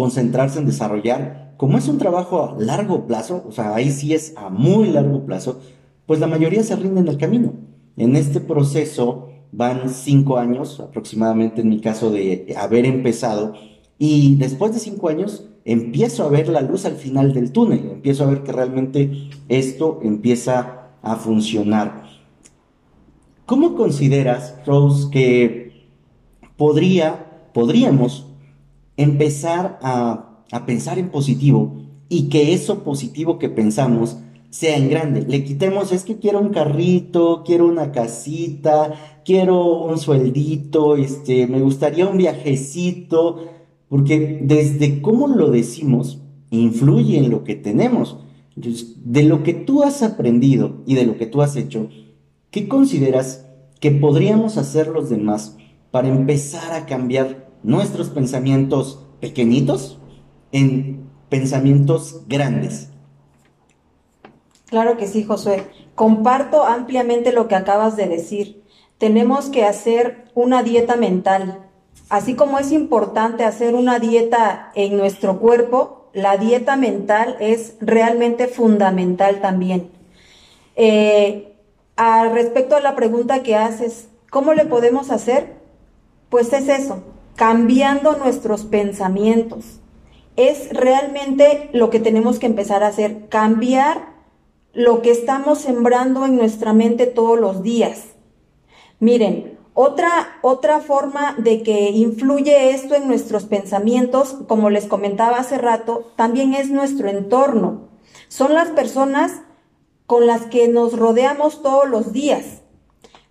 concentrarse 0.00 0.58
en 0.58 0.64
desarrollar, 0.64 1.52
como 1.58 1.76
es 1.76 1.86
un 1.86 1.98
trabajo 1.98 2.42
a 2.42 2.58
largo 2.58 3.06
plazo, 3.06 3.44
o 3.46 3.52
sea, 3.52 3.74
ahí 3.74 3.90
sí 3.90 4.14
es 4.14 4.32
a 4.34 4.48
muy 4.48 4.88
largo 4.88 5.26
plazo, 5.26 5.60
pues 6.06 6.20
la 6.20 6.26
mayoría 6.26 6.62
se 6.62 6.74
rinde 6.74 7.02
en 7.02 7.08
el 7.08 7.18
camino. 7.18 7.52
En 7.98 8.16
este 8.16 8.40
proceso 8.40 9.28
van 9.52 9.90
cinco 9.90 10.38
años 10.38 10.80
aproximadamente, 10.80 11.60
en 11.60 11.68
mi 11.68 11.82
caso, 11.82 12.10
de 12.10 12.54
haber 12.58 12.86
empezado, 12.86 13.52
y 13.98 14.36
después 14.36 14.72
de 14.72 14.78
cinco 14.78 15.10
años 15.10 15.50
empiezo 15.66 16.24
a 16.24 16.30
ver 16.30 16.48
la 16.48 16.62
luz 16.62 16.86
al 16.86 16.94
final 16.94 17.34
del 17.34 17.52
túnel, 17.52 17.90
empiezo 17.90 18.24
a 18.24 18.28
ver 18.28 18.42
que 18.42 18.52
realmente 18.52 19.28
esto 19.50 20.00
empieza 20.02 20.92
a 21.02 21.16
funcionar. 21.16 22.04
¿Cómo 23.44 23.74
consideras, 23.74 24.54
Rose, 24.64 25.10
que 25.10 25.90
podría, 26.56 27.50
podríamos 27.52 28.29
empezar 29.02 29.78
a, 29.82 30.42
a 30.52 30.66
pensar 30.66 30.98
en 30.98 31.10
positivo 31.10 31.82
y 32.08 32.28
que 32.28 32.52
eso 32.52 32.82
positivo 32.82 33.38
que 33.38 33.48
pensamos 33.48 34.18
sea 34.50 34.76
en 34.76 34.90
grande. 34.90 35.22
Le 35.22 35.44
quitemos, 35.44 35.92
es 35.92 36.04
que 36.04 36.18
quiero 36.18 36.40
un 36.40 36.50
carrito, 36.50 37.44
quiero 37.46 37.66
una 37.66 37.92
casita, 37.92 38.94
quiero 39.24 39.84
un 39.84 39.96
sueldito, 39.98 40.96
este, 40.96 41.46
me 41.46 41.60
gustaría 41.60 42.08
un 42.08 42.18
viajecito, 42.18 43.46
porque 43.88 44.40
desde 44.42 45.00
cómo 45.00 45.28
lo 45.28 45.50
decimos, 45.50 46.20
influye 46.50 47.18
en 47.18 47.30
lo 47.30 47.44
que 47.44 47.54
tenemos. 47.54 48.18
de 48.56 49.22
lo 49.22 49.42
que 49.42 49.54
tú 49.54 49.84
has 49.84 50.02
aprendido 50.02 50.82
y 50.84 50.94
de 50.96 51.06
lo 51.06 51.16
que 51.16 51.26
tú 51.26 51.40
has 51.40 51.56
hecho, 51.56 51.88
¿qué 52.50 52.68
consideras 52.68 53.46
que 53.80 53.90
podríamos 53.90 54.58
hacer 54.58 54.88
los 54.88 55.08
demás 55.08 55.56
para 55.90 56.08
empezar 56.08 56.72
a 56.72 56.84
cambiar 56.84 57.49
nuestros 57.62 58.10
pensamientos 58.10 59.06
pequeñitos 59.20 59.98
en 60.52 61.08
pensamientos 61.28 62.22
grandes? 62.26 62.88
Claro 64.66 64.96
que 64.96 65.06
sí, 65.06 65.24
Josué. 65.24 65.66
Comparto 65.94 66.64
ampliamente 66.64 67.32
lo 67.32 67.48
que 67.48 67.56
acabas 67.56 67.96
de 67.96 68.06
decir. 68.06 68.62
Tenemos 68.98 69.48
que 69.48 69.64
hacer 69.64 70.30
una 70.34 70.62
dieta 70.62 70.96
mental 70.96 71.70
Así 72.10 72.34
como 72.34 72.58
es 72.58 72.72
importante 72.72 73.44
hacer 73.44 73.76
una 73.76 74.00
dieta 74.00 74.72
en 74.74 74.96
nuestro 74.96 75.38
cuerpo, 75.38 76.08
la 76.12 76.36
dieta 76.38 76.76
mental 76.76 77.36
es 77.38 77.76
realmente 77.80 78.48
fundamental 78.48 79.40
también. 79.40 79.92
Eh, 80.74 81.54
respecto 82.32 82.74
a 82.74 82.80
la 82.80 82.96
pregunta 82.96 83.44
que 83.44 83.54
haces, 83.54 84.08
¿cómo 84.28 84.54
le 84.54 84.64
podemos 84.64 85.12
hacer? 85.12 85.54
Pues 86.30 86.52
es 86.52 86.68
eso, 86.68 87.04
cambiando 87.40 88.18
nuestros 88.18 88.66
pensamientos. 88.66 89.80
Es 90.36 90.68
realmente 90.74 91.70
lo 91.72 91.88
que 91.88 91.98
tenemos 91.98 92.38
que 92.38 92.44
empezar 92.44 92.82
a 92.82 92.88
hacer, 92.88 93.30
cambiar 93.30 94.10
lo 94.74 95.00
que 95.00 95.10
estamos 95.10 95.58
sembrando 95.58 96.26
en 96.26 96.36
nuestra 96.36 96.74
mente 96.74 97.06
todos 97.06 97.40
los 97.40 97.62
días. 97.62 98.08
Miren, 98.98 99.58
otra, 99.72 100.36
otra 100.42 100.80
forma 100.80 101.34
de 101.38 101.62
que 101.62 101.88
influye 101.88 102.72
esto 102.72 102.94
en 102.94 103.08
nuestros 103.08 103.44
pensamientos, 103.44 104.36
como 104.46 104.68
les 104.68 104.84
comentaba 104.84 105.38
hace 105.38 105.56
rato, 105.56 106.12
también 106.16 106.52
es 106.52 106.68
nuestro 106.68 107.08
entorno. 107.08 107.88
Son 108.28 108.52
las 108.52 108.68
personas 108.68 109.40
con 110.04 110.26
las 110.26 110.42
que 110.42 110.68
nos 110.68 110.92
rodeamos 110.98 111.62
todos 111.62 111.88
los 111.88 112.12
días. 112.12 112.60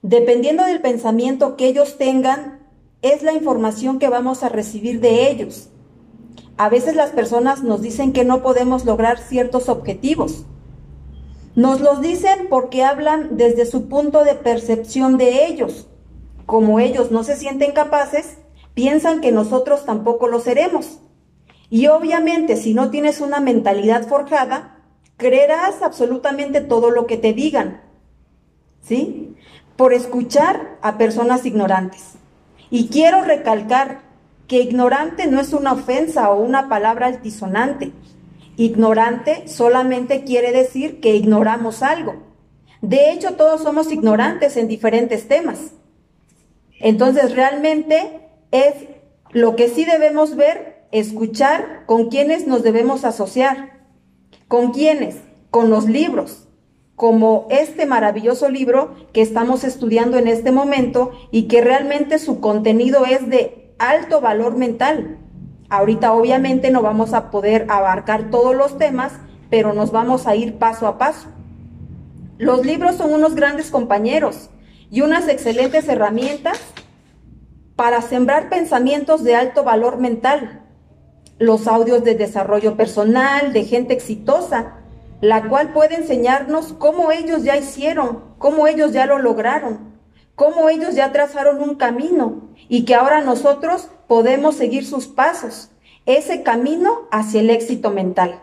Dependiendo 0.02 0.64
del 0.64 0.82
pensamiento 0.82 1.58
que 1.58 1.68
ellos 1.68 2.00
tengan, 2.00 2.59
es 3.02 3.24
la 3.24 3.34
información 3.34 4.00
que 4.00 4.10
vamos 4.10 4.44
a 4.44 4.50
recibir 4.50 5.00
de 5.00 5.30
ellos. 5.30 5.70
A 6.58 6.70
veces 6.70 6.96
las 6.96 7.12
personas 7.12 7.64
nos 7.64 7.82
dicen 7.82 8.12
que 8.12 8.26
no 8.26 8.42
podemos 8.42 8.86
lograr 8.86 9.20
ciertos 9.20 9.70
objetivos. 9.70 10.46
Nos 11.56 11.80
los 11.82 12.02
dicen 12.02 12.48
porque 12.50 12.84
hablan 12.84 13.38
desde 13.38 13.66
su 13.66 13.88
punto 13.88 14.24
de 14.24 14.36
percepción 14.36 15.18
de 15.18 15.48
ellos 15.48 15.90
como 16.50 16.80
ellos 16.80 17.12
no 17.12 17.24
se 17.24 17.36
sienten 17.36 17.74
capaces, 17.74 18.40
piensan 18.74 19.22
que 19.22 19.32
nosotros 19.32 19.86
tampoco 19.86 20.28
lo 20.28 20.40
seremos. 20.40 20.98
Y 21.70 21.86
obviamente 21.86 22.58
si 22.58 22.74
no 22.74 22.90
tienes 22.90 23.22
una 23.22 23.40
mentalidad 23.40 24.08
forjada, 24.08 24.80
creerás 25.16 25.84
absolutamente 25.84 26.62
todo 26.62 26.90
lo 26.90 27.06
que 27.06 27.18
te 27.18 27.34
digan. 27.34 27.84
¿Sí? 28.82 29.36
Por 29.76 29.94
escuchar 29.94 30.80
a 30.82 30.98
personas 30.98 31.46
ignorantes. 31.46 32.16
Y 32.70 32.88
quiero 32.90 33.24
recalcar 33.24 34.02
que 34.48 34.62
ignorante 34.62 35.28
no 35.28 35.40
es 35.40 35.54
una 35.54 35.74
ofensa 35.74 36.32
o 36.32 36.42
una 36.42 36.70
palabra 36.70 37.08
altisonante. 37.08 37.92
Ignorante 38.58 39.48
solamente 39.48 40.24
quiere 40.24 40.52
decir 40.52 41.00
que 41.00 41.16
ignoramos 41.16 41.84
algo. 41.84 42.16
De 42.82 43.12
hecho, 43.12 43.36
todos 43.36 43.62
somos 43.62 43.92
ignorantes 43.92 44.58
en 44.58 44.68
diferentes 44.68 45.28
temas. 45.28 45.72
Entonces, 46.80 47.36
realmente 47.36 48.28
es 48.52 48.74
lo 49.32 49.56
que 49.56 49.70
sí 49.70 49.86
debemos 49.86 50.36
ver, 50.36 50.88
escuchar 50.92 51.86
con 51.86 52.10
quienes 52.10 52.48
nos 52.48 52.64
debemos 52.64 53.06
asociar. 53.06 53.86
¿Con 54.48 54.72
quiénes? 54.72 55.18
Con 55.52 55.70
los 55.70 55.86
libros, 55.86 56.49
como 57.00 57.48
este 57.50 57.86
maravilloso 57.86 58.50
libro 58.50 58.94
que 59.14 59.22
estamos 59.22 59.64
estudiando 59.64 60.18
en 60.18 60.28
este 60.28 60.52
momento 60.52 61.12
y 61.32 61.44
que 61.44 61.62
realmente 61.62 62.20
su 62.20 62.42
contenido 62.42 63.06
es 63.06 63.30
de 63.30 63.74
alto 63.80 64.20
valor 64.20 64.58
mental. 64.58 65.18
Ahorita 65.70 66.12
obviamente 66.12 66.72
no 66.72 66.82
vamos 66.82 67.14
a 67.14 67.32
poder 67.32 67.68
abarcar 67.70 68.30
todos 68.30 68.54
los 68.54 68.78
temas, 68.78 69.14
pero 69.50 69.72
nos 69.72 69.94
vamos 69.94 70.28
a 70.28 70.36
ir 70.36 70.58
paso 70.58 70.88
a 70.88 70.98
paso. 70.98 71.30
Los 72.38 72.66
libros 72.66 72.98
son 72.98 73.14
unos 73.14 73.34
grandes 73.34 73.72
compañeros 73.72 74.50
y 74.92 75.00
unas 75.00 75.30
excelentes 75.30 75.88
herramientas 75.88 76.60
para 77.78 78.02
sembrar 78.02 78.50
pensamientos 78.50 79.24
de 79.24 79.36
alto 79.36 79.64
valor 79.64 80.00
mental. 80.00 80.66
Los 81.38 81.66
audios 81.66 82.04
de 82.04 82.16
desarrollo 82.16 82.76
personal, 82.76 83.54
de 83.54 83.64
gente 83.64 83.94
exitosa, 83.94 84.79
la 85.22 85.50
cual 85.50 85.74
puede 85.74 85.96
enseñarnos 85.96 86.74
cómo 86.74 87.12
ellos 87.12 87.44
ya 87.44 87.58
hicieron, 87.58 88.24
cómo 88.38 88.68
ellos 88.68 88.94
ya 88.94 89.06
lo 89.06 89.20
lograron, 89.20 90.00
cómo 90.36 90.70
ellos 90.70 90.96
ya 90.96 91.12
trazaron 91.12 91.62
un 91.62 91.76
camino 91.76 92.50
y 92.70 92.86
que 92.86 92.96
ahora 92.96 93.22
nosotros 93.22 93.90
podemos 94.08 94.56
seguir 94.56 94.86
sus 94.86 95.08
pasos, 95.08 95.72
ese 96.06 96.44
camino 96.44 97.08
hacia 97.12 97.42
el 97.42 97.50
éxito 97.50 97.92
mental. 97.92 98.42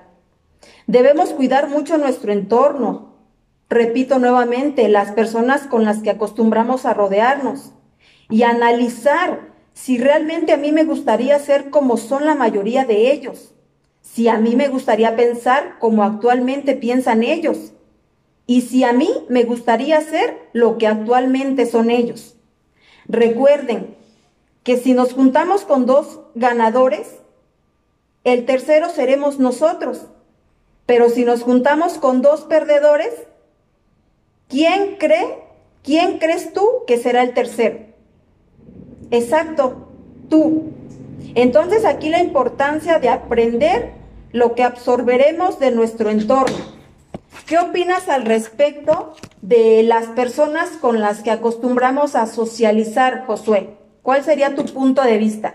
Debemos 0.87 1.30
cuidar 1.30 1.68
mucho 1.68 1.99
nuestro 1.99 2.33
entorno, 2.33 3.16
repito 3.68 4.18
nuevamente, 4.18 4.88
las 4.88 5.12
personas 5.12 5.62
con 5.62 5.85
las 5.85 6.02
que 6.02 6.11
acostumbramos 6.11 6.85
a 6.85 6.95
rodearnos 6.95 7.73
y 8.28 8.42
analizar 8.42 9.54
si 9.73 9.99
realmente 9.99 10.52
a 10.52 10.56
mí 10.56 10.73
me 10.73 10.85
gustaría 10.85 11.38
ser 11.38 11.71
como 11.71 11.97
son 11.97 12.25
la 12.25 12.35
mayoría 12.35 12.85
de 12.85 13.11
ellos, 13.12 13.56
si 14.17 14.29
a 14.29 14.39
mí 14.39 14.57
me 14.57 14.69
gustaría 14.69 15.15
pensar 15.15 15.79
como 15.79 16.03
actualmente 16.03 16.75
piensan 16.75 17.23
ellos. 17.23 17.75
y 18.47 18.63
si 18.63 18.83
a 18.83 18.95
mí 18.95 19.11
me 19.29 19.43
gustaría 19.43 20.01
ser 20.01 20.39
lo 20.55 20.79
que 20.79 20.87
actualmente 20.87 21.67
son 21.67 21.91
ellos. 21.91 22.37
Recuerden 23.09 23.95
que 24.63 24.79
si 24.79 24.95
nos 24.95 25.13
juntamos 25.13 25.65
con 25.65 25.85
dos 25.85 26.21
ganadores, 26.35 27.19
el 28.25 28.47
tercero 28.47 28.89
seremos 28.89 29.39
nosotros. 29.39 30.07
Pero 30.87 31.11
si 31.11 31.27
nos 31.27 31.43
juntamos 31.43 31.99
con 31.99 32.23
dos 32.23 32.43
perdedores, 32.43 33.13
¿quién 34.49 34.97
cree? 34.99 35.41
¿Quién 35.83 36.19
crees 36.19 36.55
tú 36.55 36.67
que 36.87 36.97
será 36.97 37.23
el 37.23 37.35
tercero? 37.35 37.81
Exacto, 39.11 39.89
tú. 40.31 40.71
Entonces 41.35 41.85
aquí 41.85 42.09
la 42.09 42.23
importancia 42.23 42.99
de 42.99 43.11
aprender 43.11 44.06
lo 44.37 44.55
que 44.55 44.62
absorberemos 44.62 45.59
de 45.59 45.71
nuestro 45.71 46.11
entorno. 46.11 46.57
¿Qué 47.47 47.59
opinas 47.59 48.11
al 48.11 48.26
respecto 48.26 49.14
de 49.40 49.83
las 49.83 50.09
personas 50.09 50.69
con 50.78 51.00
las 51.00 51.23
que 51.23 51.31
acostumbramos 51.31 52.14
a 52.14 52.26
socializar, 52.26 53.25
Josué? 53.26 53.71
¿Cuál 54.02 54.25
sería 54.25 54.55
tu 54.55 54.66
punto 54.66 55.02
de 55.02 55.16
vista? 55.16 55.55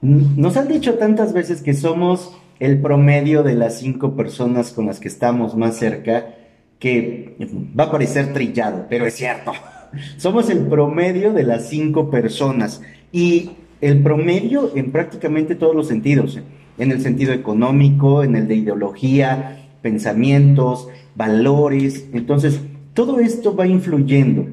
Nos 0.00 0.56
han 0.56 0.68
dicho 0.68 0.94
tantas 0.94 1.34
veces 1.34 1.60
que 1.60 1.74
somos 1.74 2.34
el 2.60 2.80
promedio 2.80 3.42
de 3.42 3.54
las 3.54 3.78
cinco 3.78 4.16
personas 4.16 4.72
con 4.72 4.86
las 4.86 4.98
que 4.98 5.08
estamos 5.08 5.54
más 5.54 5.76
cerca, 5.76 6.34
que 6.78 7.36
va 7.78 7.84
a 7.84 7.90
parecer 7.90 8.32
trillado, 8.32 8.86
pero 8.88 9.06
es 9.06 9.16
cierto. 9.16 9.52
Somos 10.16 10.48
el 10.50 10.66
promedio 10.66 11.32
de 11.32 11.42
las 11.42 11.68
cinco 11.68 12.10
personas 12.10 12.80
y 13.12 13.50
el 13.80 14.02
promedio 14.02 14.72
en 14.74 14.90
prácticamente 14.90 15.54
todos 15.54 15.76
los 15.76 15.88
sentidos, 15.88 16.38
en 16.78 16.90
el 16.90 17.00
sentido 17.00 17.32
económico, 17.32 18.22
en 18.22 18.36
el 18.36 18.48
de 18.48 18.56
ideología, 18.56 19.68
pensamientos, 19.82 20.88
valores. 21.14 22.08
Entonces, 22.12 22.60
todo 22.94 23.20
esto 23.20 23.54
va 23.54 23.66
influyendo. 23.66 24.46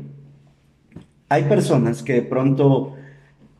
Hay 1.29 1.43
personas 1.43 2.03
que 2.03 2.13
de 2.13 2.21
pronto 2.23 2.95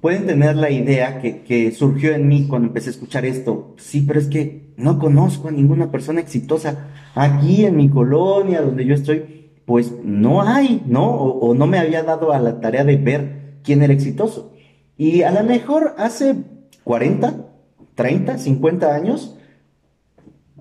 pueden 0.02 0.26
tener 0.26 0.56
la 0.58 0.72
idea 0.72 1.22
que, 1.22 1.72
surgió 1.72 2.14
en 2.14 2.28
mí 2.28 2.48
cuando 2.48 2.68
empecé 2.68 2.90
a 2.90 2.92
escuchar 2.92 3.24
esto. 3.24 3.76
Sí, 3.78 4.02
pero 4.02 4.20
es 4.20 4.28
que 4.28 4.74
no 4.76 5.00
conozco 5.00 5.48
a 5.48 5.52
ninguna 5.52 5.92
persona 5.92 6.20
exitosa 6.20 6.88
aquí 7.16 7.66
en 7.66 7.78
mi 7.78 7.90
colonia 7.90 8.62
donde 8.62 8.86
yo 8.86 8.96
estoy. 8.96 9.52
Pues 9.66 9.94
no 10.04 10.42
hay, 10.42 10.84
¿no? 10.88 11.06
O, 11.06 11.54
no 11.54 11.68
me 11.68 11.78
había 11.78 12.04
dado 12.04 12.34
a 12.34 12.40
la 12.40 12.60
tarea 12.60 12.84
de 12.84 12.98
ver 12.98 13.60
quién 13.64 13.84
era 13.84 13.94
exitoso. 13.94 14.54
Y 14.98 15.22
a 15.22 15.32
lo 15.32 15.44
mejor 15.44 15.96
hace 15.98 16.36
40, 16.84 17.51
30, 17.96 18.38
50 18.38 18.94
años, 18.94 19.38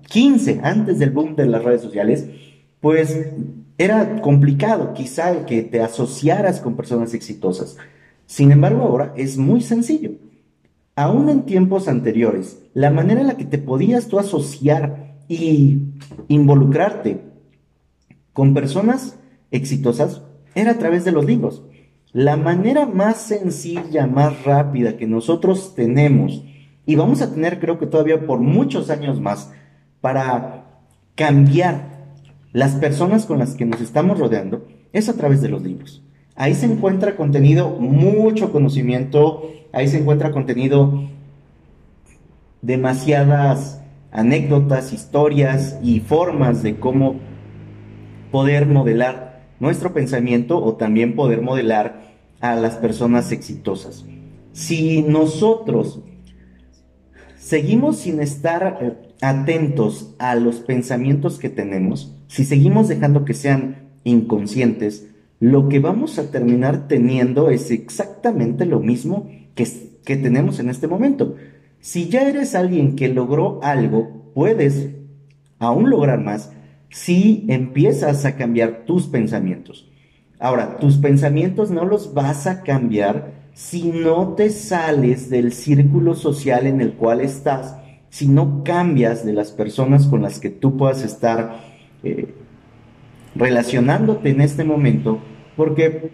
15, 0.07 0.61
antes 0.63 0.99
del 0.99 1.11
boom 1.11 1.35
de 1.35 1.45
las 1.45 1.63
redes 1.63 1.81
sociales, 1.81 2.27
pues 2.79 3.31
era 3.77 4.21
complicado 4.21 4.93
quizá 4.93 5.31
el 5.31 5.45
que 5.45 5.63
te 5.63 5.81
asociaras 5.81 6.59
con 6.59 6.75
personas 6.75 7.13
exitosas. 7.13 7.77
Sin 8.25 8.51
embargo, 8.51 8.83
ahora 8.83 9.13
es 9.15 9.37
muy 9.37 9.61
sencillo. 9.61 10.11
Aún 10.95 11.29
en 11.29 11.43
tiempos 11.43 11.87
anteriores, 11.87 12.59
la 12.73 12.91
manera 12.91 13.21
en 13.21 13.27
la 13.27 13.37
que 13.37 13.45
te 13.45 13.57
podías 13.57 14.07
tú 14.07 14.19
asociar 14.19 15.15
y 15.27 15.79
involucrarte 16.27 17.21
con 18.33 18.53
personas 18.53 19.17
exitosas 19.51 20.21
era 20.55 20.71
a 20.71 20.77
través 20.77 21.05
de 21.05 21.11
los 21.11 21.25
libros. 21.25 21.63
La 22.13 22.35
manera 22.35 22.85
más 22.85 23.17
sencilla, 23.17 24.05
más 24.05 24.43
rápida 24.43 24.97
que 24.97 25.07
nosotros 25.07 25.73
tenemos, 25.75 26.43
y 26.85 26.95
vamos 26.95 27.21
a 27.21 27.33
tener 27.33 27.59
creo 27.59 27.79
que 27.79 27.87
todavía 27.87 28.25
por 28.25 28.39
muchos 28.39 28.89
años 28.89 29.19
más, 29.21 29.51
para 30.01 30.65
cambiar 31.15 31.91
las 32.53 32.75
personas 32.75 33.25
con 33.25 33.39
las 33.39 33.55
que 33.55 33.65
nos 33.65 33.81
estamos 33.81 34.19
rodeando, 34.19 34.67
es 34.93 35.09
a 35.09 35.13
través 35.13 35.41
de 35.41 35.49
los 35.49 35.61
libros. 35.61 36.03
Ahí 36.35 36.53
se 36.53 36.65
encuentra 36.65 37.15
contenido, 37.15 37.69
mucho 37.69 38.51
conocimiento, 38.51 39.49
ahí 39.71 39.87
se 39.87 39.99
encuentra 39.99 40.31
contenido, 40.31 41.07
demasiadas 42.61 43.81
anécdotas, 44.11 44.93
historias 44.93 45.79
y 45.81 45.99
formas 46.01 46.63
de 46.63 46.77
cómo 46.77 47.15
poder 48.31 48.65
modelar 48.65 49.43
nuestro 49.59 49.93
pensamiento 49.93 50.61
o 50.63 50.75
también 50.75 51.15
poder 51.15 51.41
modelar 51.41 52.01
a 52.39 52.55
las 52.55 52.75
personas 52.75 53.31
exitosas. 53.31 54.05
Si 54.51 55.03
nosotros 55.03 56.01
seguimos 57.51 57.97
sin 57.97 58.21
estar 58.21 58.77
eh, 58.81 58.93
atentos 59.19 60.15
a 60.19 60.35
los 60.35 60.61
pensamientos 60.61 61.37
que 61.37 61.49
tenemos, 61.49 62.15
si 62.27 62.45
seguimos 62.45 62.87
dejando 62.87 63.25
que 63.25 63.33
sean 63.33 63.89
inconscientes, 64.05 65.09
lo 65.41 65.67
que 65.67 65.79
vamos 65.79 66.17
a 66.17 66.31
terminar 66.31 66.87
teniendo 66.87 67.49
es 67.49 67.69
exactamente 67.69 68.65
lo 68.65 68.79
mismo 68.79 69.29
que, 69.53 69.67
que 70.05 70.15
tenemos 70.15 70.61
en 70.61 70.69
este 70.69 70.87
momento. 70.87 71.35
Si 71.81 72.07
ya 72.07 72.21
eres 72.21 72.55
alguien 72.55 72.95
que 72.95 73.09
logró 73.09 73.59
algo, 73.63 74.31
puedes 74.33 74.91
aún 75.59 75.89
lograr 75.89 76.21
más 76.21 76.53
si 76.89 77.45
empiezas 77.49 78.23
a 78.23 78.37
cambiar 78.37 78.85
tus 78.85 79.07
pensamientos. 79.07 79.91
Ahora, 80.39 80.77
tus 80.77 80.99
pensamientos 80.99 81.69
no 81.69 81.83
los 81.83 82.13
vas 82.13 82.47
a 82.47 82.63
cambiar 82.63 83.40
si 83.53 83.91
no 83.91 84.33
te 84.33 84.49
sales 84.49 85.29
del 85.29 85.53
círculo 85.53 86.15
social 86.15 86.67
en 86.67 86.81
el 86.81 86.93
cual 86.93 87.21
estás, 87.21 87.75
si 88.09 88.27
no 88.27 88.63
cambias 88.63 89.25
de 89.25 89.33
las 89.33 89.51
personas 89.51 90.07
con 90.07 90.21
las 90.21 90.39
que 90.39 90.49
tú 90.49 90.77
puedas 90.77 91.03
estar 91.03 91.59
eh, 92.03 92.33
relacionándote 93.35 94.29
en 94.29 94.41
este 94.41 94.63
momento, 94.63 95.19
porque 95.55 96.11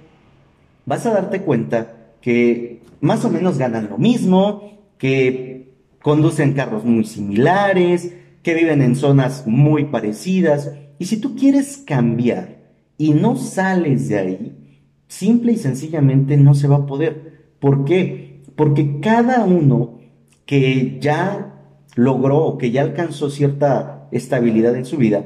vas 0.85 1.05
a 1.05 1.13
darte 1.13 1.41
cuenta 1.41 2.13
que 2.21 2.81
más 3.01 3.25
o 3.25 3.29
menos 3.29 3.57
ganan 3.57 3.89
lo 3.89 3.97
mismo, 3.97 4.79
que 4.97 5.73
conducen 6.01 6.53
carros 6.53 6.85
muy 6.85 7.05
similares, 7.05 8.13
que 8.43 8.53
viven 8.53 8.81
en 8.81 8.95
zonas 8.95 9.45
muy 9.45 9.85
parecidas. 9.85 10.71
Y 10.99 11.05
si 11.05 11.17
tú 11.17 11.35
quieres 11.35 11.77
cambiar 11.77 12.57
y 12.97 13.11
no 13.11 13.35
sales 13.35 14.09
de 14.09 14.17
ahí, 14.17 14.81
simple 15.07 15.53
y 15.53 15.57
sencillamente 15.57 16.37
no 16.37 16.53
se 16.53 16.67
va 16.67 16.77
a 16.77 16.85
poder. 16.85 17.26
¿Por 17.59 17.85
qué? 17.85 18.43
Porque 18.55 18.99
cada 18.99 19.45
uno 19.45 19.99
que 20.45 20.97
ya 20.99 21.53
logró 21.95 22.37
o 22.39 22.57
que 22.57 22.71
ya 22.71 22.81
alcanzó 22.81 23.29
cierta 23.29 24.07
estabilidad 24.11 24.75
en 24.75 24.85
su 24.85 24.97
vida, 24.97 25.23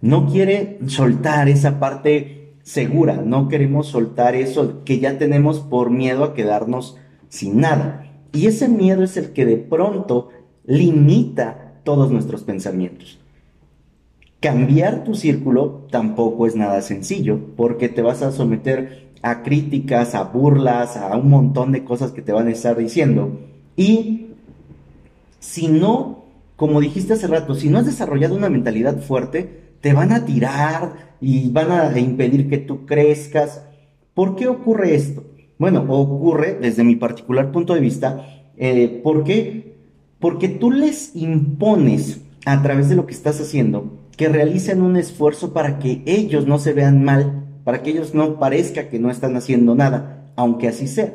no 0.00 0.26
quiere 0.26 0.78
soltar 0.86 1.48
esa 1.48 1.80
parte 1.80 2.56
segura, 2.62 3.22
no 3.24 3.48
queremos 3.48 3.86
soltar 3.86 4.34
eso 4.34 4.84
que 4.84 4.98
ya 4.98 5.18
tenemos 5.18 5.60
por 5.60 5.90
miedo 5.90 6.24
a 6.24 6.34
quedarnos 6.34 6.96
sin 7.28 7.60
nada. 7.60 8.10
Y 8.32 8.46
ese 8.46 8.68
miedo 8.68 9.04
es 9.04 9.16
el 9.16 9.32
que 9.32 9.46
de 9.46 9.56
pronto 9.56 10.30
limita 10.64 11.80
todos 11.84 12.10
nuestros 12.10 12.42
pensamientos. 12.42 13.18
Cambiar 14.40 15.04
tu 15.04 15.14
círculo 15.14 15.86
tampoco 15.90 16.46
es 16.46 16.54
nada 16.56 16.82
sencillo, 16.82 17.38
porque 17.56 17.88
te 17.88 18.02
vas 18.02 18.22
a 18.22 18.32
someter 18.32 19.08
a 19.24 19.42
críticas, 19.42 20.14
a 20.14 20.24
burlas, 20.24 20.96
a 20.98 21.16
un 21.16 21.30
montón 21.30 21.72
de 21.72 21.82
cosas 21.82 22.12
que 22.12 22.22
te 22.22 22.32
van 22.32 22.46
a 22.46 22.50
estar 22.50 22.76
diciendo. 22.76 23.40
Y 23.74 24.26
si 25.40 25.68
no, 25.68 26.24
como 26.56 26.80
dijiste 26.80 27.14
hace 27.14 27.26
rato, 27.26 27.54
si 27.54 27.70
no 27.70 27.78
has 27.78 27.86
desarrollado 27.86 28.36
una 28.36 28.50
mentalidad 28.50 29.00
fuerte, 29.00 29.72
te 29.80 29.94
van 29.94 30.12
a 30.12 30.26
tirar 30.26 31.16
y 31.20 31.50
van 31.50 31.72
a 31.72 31.98
impedir 31.98 32.50
que 32.50 32.58
tú 32.58 32.84
crezcas. 32.84 33.64
¿Por 34.12 34.36
qué 34.36 34.46
ocurre 34.46 34.94
esto? 34.94 35.24
Bueno, 35.58 35.84
ocurre 35.88 36.58
desde 36.60 36.84
mi 36.84 36.96
particular 36.96 37.50
punto 37.50 37.74
de 37.74 37.80
vista, 37.80 38.26
eh, 38.58 39.00
porque 39.02 39.74
porque 40.18 40.48
tú 40.48 40.70
les 40.70 41.16
impones 41.16 42.20
a 42.44 42.62
través 42.62 42.88
de 42.88 42.96
lo 42.96 43.06
que 43.06 43.14
estás 43.14 43.40
haciendo 43.40 44.04
que 44.16 44.28
realicen 44.28 44.82
un 44.82 44.96
esfuerzo 44.96 45.52
para 45.52 45.78
que 45.78 46.02
ellos 46.06 46.46
no 46.46 46.58
se 46.58 46.72
vean 46.72 47.02
mal, 47.04 47.43
para 47.64 47.82
que 47.82 47.90
ellos 47.90 48.14
no 48.14 48.38
parezca 48.38 48.88
que 48.88 48.98
no 48.98 49.10
están 49.10 49.36
haciendo 49.36 49.74
nada, 49.74 50.30
aunque 50.36 50.68
así 50.68 50.86
sea. 50.86 51.12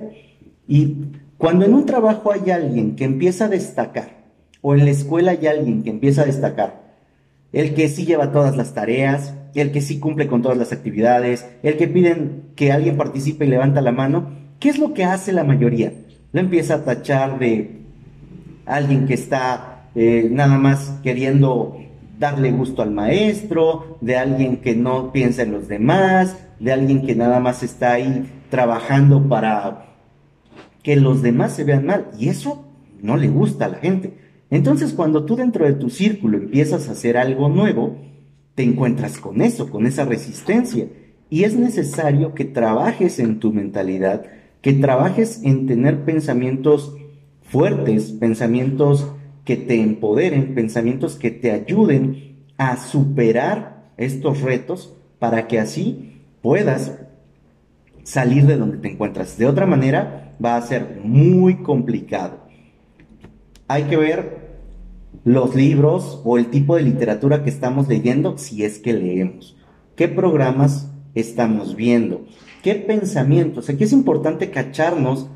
Y 0.68 0.98
cuando 1.38 1.66
en 1.66 1.74
un 1.74 1.86
trabajo 1.86 2.32
hay 2.32 2.52
alguien 2.52 2.96
que 2.96 3.06
empieza 3.06 3.46
a 3.46 3.50
destacar, 3.50 4.20
o 4.62 4.74
en 4.74 4.84
la 4.84 4.92
escuela 4.92 5.32
hay 5.32 5.48
alguien 5.48 5.84
que 5.84 5.90
empieza 5.90 6.24
a 6.24 6.26
destacar, 6.26 6.90
el 7.54 7.74
que 7.74 7.88
sí 7.88 8.06
lleva 8.06 8.32
todas 8.32 8.58
las 8.58 8.74
tareas, 8.74 9.34
el 9.56 9.72
que 9.72 9.82
sí 9.82 10.00
cumple 10.00 10.28
con 10.28 10.42
todas 10.42 10.58
las 10.58 10.72
actividades, 10.72 11.48
el 11.64 11.78
que 11.78 11.88
piden 11.88 12.44
que 12.56 12.72
alguien 12.72 12.98
participe 12.98 13.46
y 13.46 13.50
levanta 13.50 13.82
la 13.82 13.92
mano, 13.92 14.30
¿qué 14.60 14.70
es 14.70 14.78
lo 14.78 14.94
que 14.94 15.06
hace 15.06 15.34
la 15.34 15.44
mayoría? 15.44 15.94
Lo 16.32 16.40
empieza 16.40 16.76
a 16.76 16.84
tachar 16.84 17.40
de 17.40 17.80
alguien 18.66 19.08
que 19.08 19.16
está 19.16 19.90
eh, 19.96 20.28
nada 20.32 20.58
más 20.58 21.00
queriendo 21.04 21.78
darle 22.20 22.52
gusto 22.52 22.82
al 22.82 22.92
maestro, 22.92 23.98
de 24.02 24.18
alguien 24.18 24.58
que 24.58 24.76
no 24.76 25.12
piensa 25.12 25.42
en 25.42 25.54
los 25.54 25.68
demás, 25.68 26.38
de 26.60 26.74
alguien 26.74 27.06
que 27.06 27.16
nada 27.16 27.40
más 27.40 27.64
está 27.64 27.94
ahí 27.94 28.30
trabajando 28.50 29.28
para 29.30 29.96
que 30.84 30.98
los 30.98 31.22
demás 31.22 31.56
se 31.56 31.64
vean 31.64 31.86
mal. 31.86 32.12
Y 32.20 32.28
eso 32.28 32.66
no 33.02 33.16
le 33.16 33.30
gusta 33.30 33.66
a 33.66 33.70
la 33.70 33.78
gente. 33.78 34.18
Entonces, 34.50 34.94
cuando 34.94 35.26
tú 35.26 35.38
dentro 35.38 35.66
de 35.66 35.74
tu 35.74 35.90
círculo 35.90 36.38
empiezas 36.38 36.90
a 36.90 36.92
hacer 36.92 37.18
algo 37.18 37.48
nuevo, 37.48 37.98
te 38.56 38.64
encuentras 38.64 39.18
con 39.18 39.42
eso, 39.42 39.70
con 39.70 39.88
esa 39.88 40.04
resistencia. 40.04 40.88
Y 41.30 41.46
es 41.46 41.56
necesario 41.56 42.34
que 42.34 42.44
trabajes 42.46 43.20
en 43.20 43.40
tu 43.40 43.54
mentalidad, 43.54 44.26
que 44.62 44.74
trabajes 44.74 45.42
en 45.44 45.68
tener 45.68 46.04
pensamientos 46.04 46.96
fuertes, 47.44 48.12
pensamientos 48.12 49.08
que 49.50 49.58
te 49.58 49.82
empoderen, 49.82 50.54
pensamientos 50.54 51.16
que 51.16 51.32
te 51.32 51.50
ayuden 51.50 52.46
a 52.60 52.78
superar 52.78 53.90
estos 53.98 54.42
retos 54.42 54.96
para 55.18 55.48
que 55.48 55.58
así 55.58 56.22
puedas 56.44 57.00
salir 58.04 58.46
de 58.46 58.58
donde 58.58 58.78
te 58.78 58.92
encuentras. 58.92 59.40
De 59.40 59.48
otra 59.48 59.66
manera, 59.66 60.36
va 60.44 60.56
a 60.56 60.62
ser 60.62 61.02
muy 61.04 61.64
complicado. 61.64 62.42
Hay 63.68 63.86
que 63.86 63.98
ver 63.98 64.60
los 65.24 65.56
libros 65.56 66.22
o 66.26 66.38
el 66.38 66.52
tipo 66.52 66.76
de 66.76 66.84
literatura 66.84 67.44
que 67.44 67.50
estamos 67.50 67.88
leyendo 67.88 68.38
si 68.38 68.64
es 68.64 68.78
que 68.78 68.94
leemos. 68.94 69.58
¿Qué 69.96 70.08
programas 70.08 70.92
estamos 71.16 71.76
viendo? 71.76 72.24
¿Qué 72.62 72.76
pensamientos? 72.76 73.68
Aquí 73.68 73.84
es 73.84 73.94
importante 73.94 74.52
cacharnos 74.52 75.28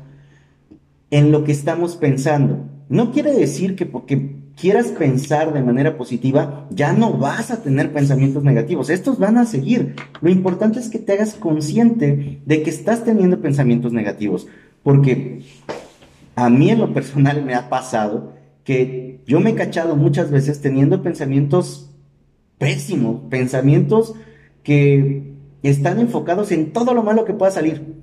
en 1.10 1.32
lo 1.32 1.42
que 1.42 1.50
estamos 1.50 1.96
pensando. 1.96 2.73
No 2.88 3.12
quiere 3.12 3.32
decir 3.32 3.76
que 3.76 3.86
porque 3.86 4.36
quieras 4.56 4.88
pensar 4.88 5.52
de 5.52 5.62
manera 5.62 5.96
positiva, 5.96 6.66
ya 6.70 6.92
no 6.92 7.12
vas 7.14 7.50
a 7.50 7.62
tener 7.62 7.92
pensamientos 7.92 8.44
negativos. 8.44 8.90
Estos 8.90 9.18
van 9.18 9.38
a 9.38 9.46
seguir. 9.46 9.96
Lo 10.20 10.30
importante 10.30 10.78
es 10.78 10.88
que 10.88 10.98
te 10.98 11.12
hagas 11.12 11.34
consciente 11.34 12.40
de 12.44 12.62
que 12.62 12.70
estás 12.70 13.04
teniendo 13.04 13.40
pensamientos 13.40 13.92
negativos. 13.92 14.46
Porque 14.82 15.42
a 16.36 16.50
mí 16.50 16.70
en 16.70 16.78
lo 16.78 16.92
personal 16.92 17.44
me 17.44 17.54
ha 17.54 17.68
pasado 17.68 18.34
que 18.64 19.20
yo 19.26 19.40
me 19.40 19.50
he 19.50 19.54
cachado 19.54 19.96
muchas 19.96 20.30
veces 20.30 20.60
teniendo 20.60 21.02
pensamientos 21.02 21.90
pésimos, 22.58 23.22
pensamientos 23.30 24.14
que 24.62 25.34
están 25.62 25.98
enfocados 26.00 26.52
en 26.52 26.72
todo 26.72 26.94
lo 26.94 27.02
malo 27.02 27.24
que 27.24 27.34
pueda 27.34 27.50
salir. 27.50 27.94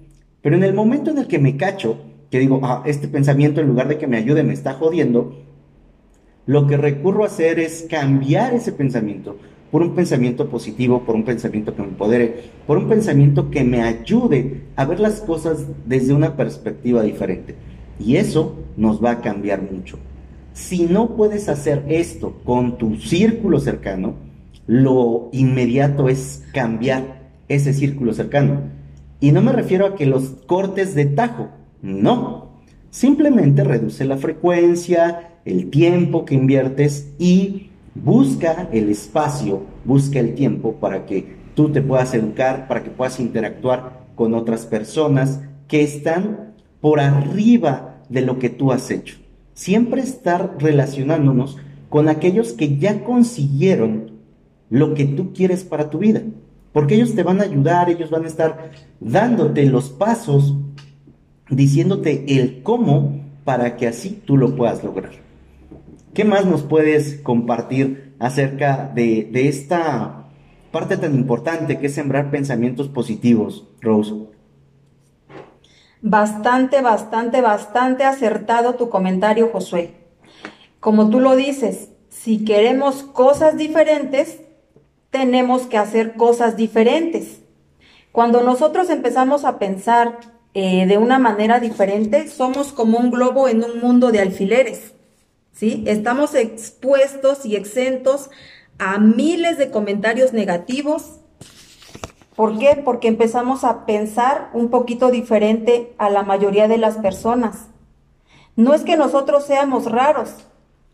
Pero 0.41 0.55
en 0.55 0.63
el 0.63 0.73
momento 0.73 1.11
en 1.11 1.19
el 1.19 1.27
que 1.27 1.39
me 1.39 1.57
cacho, 1.57 1.97
que 2.31 2.39
digo, 2.39 2.61
ah, 2.63 2.81
este 2.85 3.07
pensamiento 3.07 3.61
en 3.61 3.67
lugar 3.67 3.87
de 3.87 3.97
que 3.97 4.07
me 4.07 4.17
ayude 4.17 4.41
me 4.41 4.53
está 4.53 4.73
jodiendo, 4.73 5.35
lo 6.47 6.65
que 6.65 6.77
recurro 6.77 7.23
a 7.23 7.27
hacer 7.27 7.59
es 7.59 7.85
cambiar 7.89 8.53
ese 8.53 8.71
pensamiento 8.71 9.37
por 9.69 9.81
un 9.81 9.95
pensamiento 9.95 10.49
positivo, 10.49 11.03
por 11.03 11.15
un 11.15 11.23
pensamiento 11.23 11.73
que 11.73 11.81
me 11.81 11.87
empodere, 11.89 12.43
por 12.67 12.77
un 12.77 12.89
pensamiento 12.89 13.49
que 13.49 13.63
me 13.63 13.81
ayude 13.81 14.63
a 14.75 14.85
ver 14.85 14.99
las 14.99 15.21
cosas 15.21 15.65
desde 15.85 16.13
una 16.13 16.35
perspectiva 16.35 17.03
diferente. 17.03 17.55
Y 17.97 18.17
eso 18.17 18.55
nos 18.75 19.03
va 19.03 19.11
a 19.11 19.21
cambiar 19.21 19.61
mucho. 19.61 19.97
Si 20.53 20.85
no 20.87 21.15
puedes 21.15 21.47
hacer 21.47 21.85
esto 21.87 22.41
con 22.43 22.77
tu 22.77 22.97
círculo 22.97 23.59
cercano, 23.59 24.15
lo 24.67 25.29
inmediato 25.31 26.09
es 26.09 26.43
cambiar 26.53 27.29
ese 27.47 27.73
círculo 27.73 28.13
cercano. 28.13 28.61
Y 29.21 29.31
no 29.31 29.41
me 29.41 29.53
refiero 29.53 29.85
a 29.85 29.95
que 29.95 30.05
los 30.05 30.31
cortes 30.47 30.95
de 30.95 31.05
tajo, 31.05 31.49
no. 31.81 32.51
Simplemente 32.89 33.63
reduce 33.63 34.05
la 34.05 34.17
frecuencia, 34.17 35.37
el 35.45 35.69
tiempo 35.69 36.25
que 36.25 36.35
inviertes 36.35 37.13
y 37.17 37.69
busca 37.95 38.67
el 38.71 38.89
espacio, 38.89 39.63
busca 39.85 40.19
el 40.19 40.35
tiempo 40.35 40.73
para 40.73 41.05
que 41.05 41.35
tú 41.55 41.69
te 41.71 41.81
puedas 41.81 42.13
educar, 42.13 42.67
para 42.67 42.83
que 42.83 42.89
puedas 42.89 43.19
interactuar 43.19 44.01
con 44.15 44.33
otras 44.33 44.65
personas 44.65 45.41
que 45.67 45.83
están 45.83 46.53
por 46.79 46.99
arriba 46.99 48.03
de 48.09 48.21
lo 48.21 48.39
que 48.39 48.49
tú 48.49 48.71
has 48.71 48.91
hecho. 48.91 49.17
Siempre 49.53 50.01
estar 50.01 50.55
relacionándonos 50.59 51.57
con 51.89 52.09
aquellos 52.09 52.53
que 52.53 52.77
ya 52.77 53.03
consiguieron 53.03 54.11
lo 54.69 54.93
que 54.93 55.05
tú 55.05 55.33
quieres 55.33 55.63
para 55.63 55.89
tu 55.89 55.99
vida. 55.99 56.21
Porque 56.71 56.95
ellos 56.95 57.15
te 57.15 57.23
van 57.23 57.41
a 57.41 57.43
ayudar, 57.43 57.89
ellos 57.89 58.09
van 58.09 58.23
a 58.23 58.27
estar 58.27 58.71
dándote 58.99 59.65
los 59.65 59.89
pasos, 59.89 60.55
diciéndote 61.51 62.39
el 62.39 62.63
cómo 62.63 63.21
para 63.43 63.75
que 63.75 63.87
así 63.87 64.21
tú 64.25 64.37
lo 64.37 64.55
puedas 64.55 64.83
lograr. 64.83 65.11
¿Qué 66.13 66.25
más 66.25 66.45
nos 66.45 66.63
puedes 66.63 67.15
compartir 67.21 68.15
acerca 68.19 68.91
de, 68.93 69.29
esta 69.33 70.25
parte 70.71 70.97
tan 70.97 71.15
importante 71.15 71.79
que 71.79 71.87
es 71.87 71.93
sembrar 71.93 72.31
pensamientos 72.31 72.87
positivos, 72.87 73.67
Rose? 73.81 74.13
Bastante, 76.01 76.81
bastante, 76.81 77.41
bastante 77.41 78.03
acertado 78.03 78.75
tu 78.75 78.89
comentario, 78.89 79.49
Josué. 79.53 79.93
Como 80.79 81.09
tú 81.09 81.19
lo 81.19 81.35
dices, 81.35 81.89
si 82.09 82.43
queremos 82.43 83.03
cosas 83.03 83.55
diferentes, 83.55 84.41
tenemos 85.11 85.63
que 85.63 85.77
hacer 85.77 86.15
cosas 86.15 86.57
diferentes. 86.57 87.41
Cuando 88.11 88.41
nosotros 88.41 88.89
empezamos 88.89 89.45
a 89.45 89.59
pensar 89.59 90.30
eh, 90.53 90.85
de 90.85 90.97
una 90.97 91.17
manera 91.17 91.59
diferente, 91.59 92.27
somos 92.27 92.73
como 92.73 92.97
un 92.97 93.11
globo 93.11 93.47
en 93.47 93.63
un 93.63 93.79
mundo 93.79 94.11
de 94.11 94.19
alfileres. 94.19 94.93
¿sí? 95.53 95.83
Estamos 95.87 96.35
expuestos 96.35 97.45
y 97.45 97.55
exentos 97.55 98.29
a 98.77 98.97
miles 98.97 99.57
de 99.57 99.71
comentarios 99.71 100.33
negativos. 100.33 101.19
¿Por 102.35 102.57
qué? 102.57 102.81
Porque 102.83 103.07
empezamos 103.07 103.63
a 103.63 103.85
pensar 103.85 104.49
un 104.53 104.69
poquito 104.69 105.11
diferente 105.11 105.93
a 105.97 106.09
la 106.09 106.23
mayoría 106.23 106.67
de 106.67 106.77
las 106.77 106.97
personas. 106.97 107.67
No 108.55 108.73
es 108.73 108.83
que 108.83 108.97
nosotros 108.97 109.45
seamos 109.45 109.89
raros, 109.89 110.35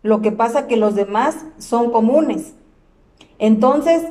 lo 0.04 0.22
que 0.22 0.32
pasa 0.32 0.68
que 0.68 0.78
los 0.78 0.96
demás 0.96 1.46
son 1.58 1.92
comunes. 1.92 2.54
Entonces, 3.40 4.04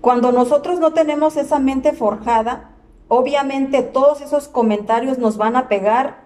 cuando 0.00 0.32
nosotros 0.32 0.80
no 0.80 0.92
tenemos 0.92 1.36
esa 1.36 1.58
mente 1.58 1.92
forjada, 1.92 2.69
obviamente 3.10 3.82
todos 3.82 4.20
esos 4.20 4.46
comentarios 4.46 5.18
nos 5.18 5.36
van 5.36 5.56
a 5.56 5.68
pegar 5.68 6.22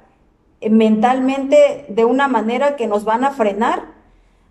mentalmente 0.70 1.86
de 1.88 2.04
una 2.04 2.28
manera 2.28 2.76
que 2.76 2.86
nos 2.86 3.04
van 3.04 3.24
a 3.24 3.30
frenar 3.30 3.94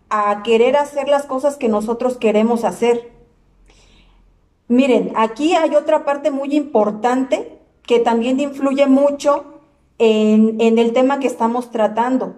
a 0.10 0.41
querer 0.41 0.76
hacer 0.76 1.08
las 1.08 1.28
cosas 1.28 1.58
que 1.58 1.69
nosotros 1.69 2.17
queremos 2.17 2.63
hacer. 2.63 3.12
Miren, 4.67 5.13
aquí 5.15 5.54
hay 5.54 5.76
otra 5.76 6.06
parte 6.06 6.32
muy 6.32 6.56
importante 6.56 7.60
que 7.84 8.00
también 8.00 8.39
influye 8.39 8.88
mucho 8.88 9.62
en, 10.00 10.60
en 10.60 10.80
el 10.80 10.91
tema 10.91 11.19
que 11.19 11.28
estamos 11.28 11.69
tratando. 11.69 12.36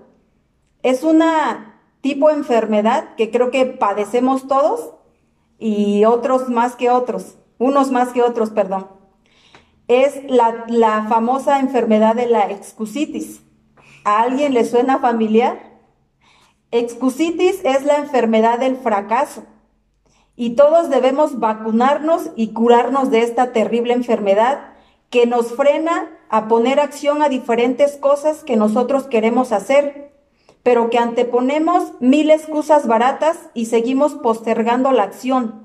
Es 0.84 1.04
una 1.04 1.80
tipo 2.02 2.28
de 2.28 2.36
enfermedad 2.36 3.16
que 3.16 3.32
creo 3.32 3.50
que 3.50 3.66
padecemos 3.66 4.46
todos 4.50 4.92
y 5.58 6.04
otros 6.04 6.50
más 6.50 6.76
que 6.76 6.90
otros, 6.90 7.38
unos 7.60 7.92
más 7.92 8.10
que 8.10 8.24
otros, 8.24 8.50
perdón. 8.50 8.88
Es 9.88 10.24
la, 10.30 10.66
la 10.68 11.06
famosa 11.08 11.60
enfermedad 11.60 12.16
de 12.16 12.28
la 12.28 12.50
excusitis. 12.52 13.42
¿A 14.04 14.22
alguien 14.22 14.54
le 14.54 14.66
suena 14.66 15.00
familiar? 15.00 15.80
Excusitis 16.72 17.62
es 17.64 17.86
la 17.86 17.98
enfermedad 17.98 18.60
del 18.60 18.78
fracaso 18.78 19.44
y 20.36 20.52
todos 20.52 20.90
debemos 20.90 21.40
vacunarnos 21.40 22.32
y 22.36 22.54
curarnos 22.54 23.10
de 23.10 23.22
esta 23.22 23.54
terrible 23.54 23.94
enfermedad 23.94 24.74
que 25.10 25.26
nos 25.26 25.54
frena 25.54 26.10
a 26.30 26.48
poner 26.48 26.80
acción 26.80 27.22
a 27.22 27.30
diferentes 27.30 27.96
cosas 27.98 28.44
que 28.44 28.58
nosotros 28.58 29.06
queremos 29.06 29.52
hacer, 29.52 30.14
pero 30.64 30.90
que 30.90 30.98
anteponemos 30.98 31.94
mil 32.00 32.30
excusas 32.32 32.88
baratas 32.88 33.50
y 33.54 33.68
seguimos 33.68 34.16
postergando 34.16 34.92
la 34.92 35.04
acción. 35.04 35.65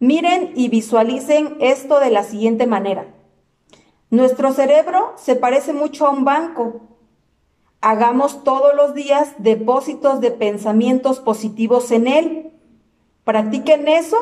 Miren 0.00 0.52
y 0.56 0.68
visualicen 0.68 1.56
esto 1.60 2.00
de 2.00 2.10
la 2.10 2.24
siguiente 2.24 2.66
manera. 2.66 3.06
Nuestro 4.10 4.52
cerebro 4.52 5.12
se 5.16 5.36
parece 5.36 5.72
mucho 5.72 6.06
a 6.06 6.10
un 6.10 6.24
banco 6.24 6.90
Hagamos 7.82 8.44
todos 8.44 8.74
los 8.74 8.94
días 8.94 9.34
depósitos 9.38 10.20
de 10.20 10.30
pensamientos 10.30 11.18
positivos 11.18 11.90
en 11.90 12.08
él. 12.08 12.52
Practiquen 13.24 13.88
eso 13.88 14.18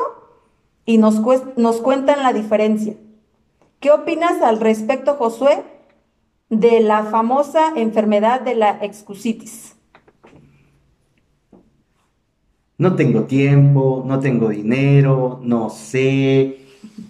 y 0.85 0.97
nos, 0.97 1.19
cuentan 1.81 2.23
la 2.23 2.31
diferencia. 2.31 2.95
¿Qué 3.81 3.91
opinas 3.91 4.41
al 4.41 4.61
respecto, 4.61 5.15
Josué, 5.15 5.63
de 6.49 6.79
la 6.79 7.03
famosa 7.05 7.73
enfermedad 7.75 8.39
de 8.39 8.55
la 8.55 8.79
excusitis? 8.81 9.75
No 12.79 12.95
tengo 12.95 13.23
tiempo, 13.23 14.05
no 14.07 14.21
tengo 14.21 14.47
dinero, 14.47 15.41
no 15.43 15.69
sé, 15.69 16.59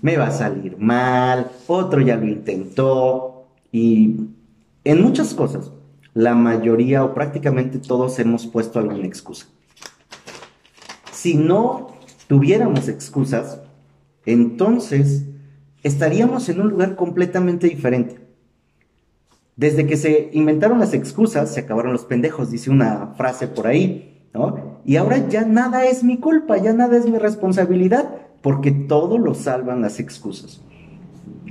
me 0.01 0.17
va 0.17 0.27
a 0.27 0.31
salir 0.31 0.77
mal, 0.79 1.51
otro 1.67 2.01
ya 2.01 2.15
lo 2.17 2.27
intentó 2.27 3.45
y 3.71 4.15
en 4.83 5.01
muchas 5.03 5.35
cosas 5.35 5.71
la 6.15 6.33
mayoría 6.33 7.03
o 7.03 7.13
prácticamente 7.13 7.77
todos 7.77 8.17
hemos 8.17 8.47
puesto 8.47 8.79
alguna 8.79 9.05
excusa. 9.05 9.45
Si 11.11 11.35
no 11.35 11.91
tuviéramos 12.27 12.87
excusas, 12.87 13.61
entonces 14.25 15.25
estaríamos 15.83 16.49
en 16.49 16.61
un 16.61 16.69
lugar 16.69 16.95
completamente 16.95 17.67
diferente. 17.67 18.19
Desde 19.55 19.85
que 19.85 19.97
se 19.97 20.31
inventaron 20.33 20.79
las 20.79 20.95
excusas, 20.95 21.53
se 21.53 21.59
acabaron 21.59 21.93
los 21.93 22.05
pendejos, 22.05 22.49
dice 22.49 22.71
una 22.71 23.13
frase 23.17 23.47
por 23.47 23.67
ahí, 23.67 24.08
Y 24.85 24.95
ahora 24.95 25.27
ya 25.27 25.45
nada 25.45 25.85
es 25.85 26.03
mi 26.03 26.17
culpa, 26.17 26.57
ya 26.57 26.73
nada 26.73 26.97
es 26.97 27.07
mi 27.07 27.17
responsabilidad, 27.17 28.09
porque 28.41 28.71
todo 28.71 29.17
lo 29.17 29.33
salvan 29.33 29.81
las 29.81 29.99
excusas. 29.99 30.61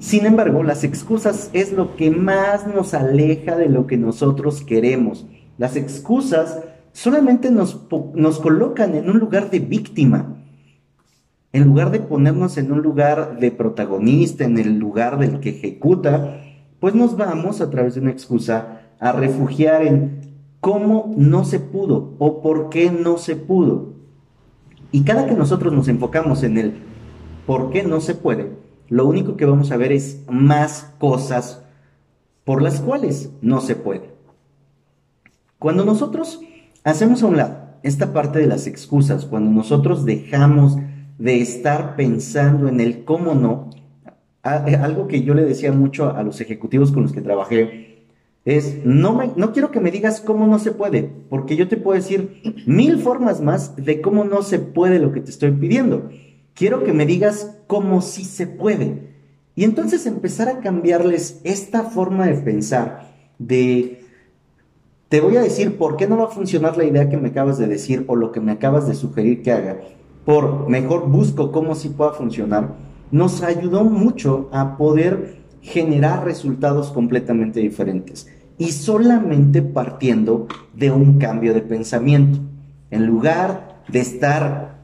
Sin 0.00 0.26
embargo, 0.26 0.62
las 0.62 0.84
excusas 0.84 1.50
es 1.52 1.72
lo 1.72 1.96
que 1.96 2.10
más 2.10 2.66
nos 2.66 2.94
aleja 2.94 3.56
de 3.56 3.68
lo 3.68 3.86
que 3.86 3.96
nosotros 3.96 4.62
queremos. 4.62 5.26
Las 5.58 5.76
excusas 5.76 6.60
solamente 6.92 7.50
nos, 7.50 7.86
nos 8.14 8.38
colocan 8.38 8.94
en 8.94 9.10
un 9.10 9.18
lugar 9.18 9.50
de 9.50 9.58
víctima. 9.58 10.36
En 11.52 11.64
lugar 11.64 11.90
de 11.90 12.00
ponernos 12.00 12.58
en 12.58 12.70
un 12.70 12.82
lugar 12.82 13.38
de 13.40 13.50
protagonista, 13.50 14.44
en 14.44 14.58
el 14.58 14.78
lugar 14.78 15.18
del 15.18 15.40
que 15.40 15.50
ejecuta, 15.50 16.42
pues 16.78 16.94
nos 16.94 17.16
vamos 17.16 17.60
a 17.60 17.70
través 17.70 17.94
de 17.94 18.00
una 18.00 18.10
excusa 18.10 18.82
a 19.00 19.12
refugiar 19.12 19.82
en 19.82 20.27
cómo 20.60 21.14
no 21.16 21.44
se 21.44 21.60
pudo 21.60 22.14
o 22.18 22.42
por 22.42 22.70
qué 22.70 22.90
no 22.90 23.18
se 23.18 23.36
pudo. 23.36 23.94
Y 24.90 25.02
cada 25.02 25.26
que 25.26 25.34
nosotros 25.34 25.72
nos 25.72 25.88
enfocamos 25.88 26.42
en 26.42 26.58
el 26.58 26.74
por 27.46 27.70
qué 27.70 27.82
no 27.82 28.00
se 28.00 28.14
puede, 28.14 28.52
lo 28.88 29.06
único 29.06 29.36
que 29.36 29.44
vamos 29.44 29.70
a 29.70 29.76
ver 29.76 29.92
es 29.92 30.24
más 30.28 30.94
cosas 30.98 31.62
por 32.44 32.62
las 32.62 32.80
cuales 32.80 33.30
no 33.42 33.60
se 33.60 33.76
puede. 33.76 34.10
Cuando 35.58 35.84
nosotros 35.84 36.40
hacemos 36.84 37.22
a 37.22 37.26
un 37.26 37.36
lado 37.36 37.68
esta 37.82 38.12
parte 38.12 38.38
de 38.38 38.46
las 38.46 38.66
excusas, 38.66 39.24
cuando 39.24 39.50
nosotros 39.50 40.04
dejamos 40.04 40.76
de 41.18 41.40
estar 41.40 41.96
pensando 41.96 42.68
en 42.68 42.80
el 42.80 43.04
cómo 43.04 43.34
no, 43.34 43.70
algo 44.42 45.08
que 45.08 45.22
yo 45.22 45.34
le 45.34 45.44
decía 45.44 45.72
mucho 45.72 46.14
a 46.14 46.22
los 46.22 46.40
ejecutivos 46.40 46.92
con 46.92 47.02
los 47.02 47.12
que 47.12 47.20
trabajé, 47.20 47.87
es, 48.48 48.82
no, 48.82 49.12
me, 49.12 49.30
no 49.36 49.52
quiero 49.52 49.70
que 49.70 49.78
me 49.78 49.90
digas 49.90 50.22
cómo 50.22 50.46
no 50.46 50.58
se 50.58 50.72
puede, 50.72 51.02
porque 51.28 51.54
yo 51.54 51.68
te 51.68 51.76
puedo 51.76 52.00
decir 52.00 52.40
mil 52.64 52.98
formas 52.98 53.42
más 53.42 53.76
de 53.76 54.00
cómo 54.00 54.24
no 54.24 54.40
se 54.40 54.58
puede 54.58 54.98
lo 54.98 55.12
que 55.12 55.20
te 55.20 55.30
estoy 55.30 55.50
pidiendo. 55.50 56.08
Quiero 56.54 56.82
que 56.82 56.94
me 56.94 57.04
digas 57.04 57.58
cómo 57.66 58.00
sí 58.00 58.24
se 58.24 58.46
puede. 58.46 59.12
Y 59.54 59.64
entonces 59.64 60.06
empezar 60.06 60.48
a 60.48 60.60
cambiarles 60.60 61.42
esta 61.44 61.82
forma 61.82 62.26
de 62.26 62.36
pensar, 62.36 63.12
de, 63.38 64.00
te 65.10 65.20
voy 65.20 65.36
a 65.36 65.42
decir 65.42 65.76
por 65.76 65.98
qué 65.98 66.08
no 66.08 66.16
va 66.16 66.24
a 66.24 66.28
funcionar 66.28 66.78
la 66.78 66.84
idea 66.84 67.10
que 67.10 67.18
me 67.18 67.28
acabas 67.28 67.58
de 67.58 67.66
decir 67.66 68.06
o 68.06 68.16
lo 68.16 68.32
que 68.32 68.40
me 68.40 68.52
acabas 68.52 68.88
de 68.88 68.94
sugerir 68.94 69.42
que 69.42 69.52
haga, 69.52 69.76
por 70.24 70.70
mejor 70.70 71.06
busco 71.10 71.52
cómo 71.52 71.74
sí 71.74 71.90
pueda 71.90 72.12
funcionar, 72.12 72.76
nos 73.10 73.42
ayudó 73.42 73.84
mucho 73.84 74.48
a 74.52 74.78
poder 74.78 75.36
generar 75.60 76.24
resultados 76.24 76.90
completamente 76.92 77.60
diferentes 77.60 78.26
y 78.58 78.72
solamente 78.72 79.62
partiendo 79.62 80.48
de 80.74 80.90
un 80.90 81.18
cambio 81.18 81.54
de 81.54 81.60
pensamiento. 81.60 82.40
En 82.90 83.06
lugar 83.06 83.82
de 83.88 84.00
estar 84.00 84.78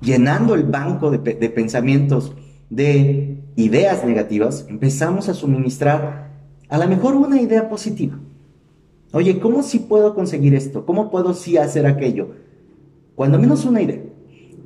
llenando 0.00 0.54
el 0.54 0.64
banco 0.64 1.10
de, 1.10 1.18
pensamientos 1.48 2.34
de 2.70 3.38
ideas 3.56 4.04
negativas, 4.04 4.66
empezamos 4.68 5.28
a 5.28 5.34
suministrar 5.34 6.32
a 6.68 6.78
lo 6.78 6.88
mejor 6.88 7.14
una 7.14 7.40
idea 7.40 7.68
positiva. 7.68 8.18
Oye, 9.12 9.38
¿cómo 9.38 9.62
sí 9.62 9.78
puedo 9.78 10.14
conseguir 10.14 10.54
esto? 10.54 10.84
¿Cómo 10.84 11.10
puedo 11.10 11.34
sí 11.34 11.56
hacer 11.56 11.86
aquello? 11.86 12.30
Cuando 13.14 13.38
menos 13.38 13.64
una 13.64 13.80
idea. 13.80 14.02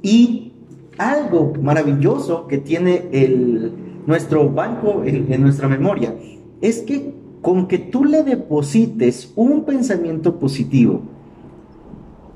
Y 0.01 0.53
algo 0.97 1.53
maravilloso 1.61 2.47
que 2.47 2.59
tiene 2.59 3.09
el, 3.13 3.73
nuestro 4.07 4.49
banco 4.49 5.03
en, 5.05 5.41
nuestra 5.43 5.69
memoria 5.69 6.15
es 6.63 6.79
que 6.81 7.15
con 7.49 7.67
que 7.67 7.79
tú 7.79 8.05
le 8.05 8.25
deposites 8.25 9.33
un 9.35 9.65
pensamiento 9.65 10.39
positivo, 10.39 11.01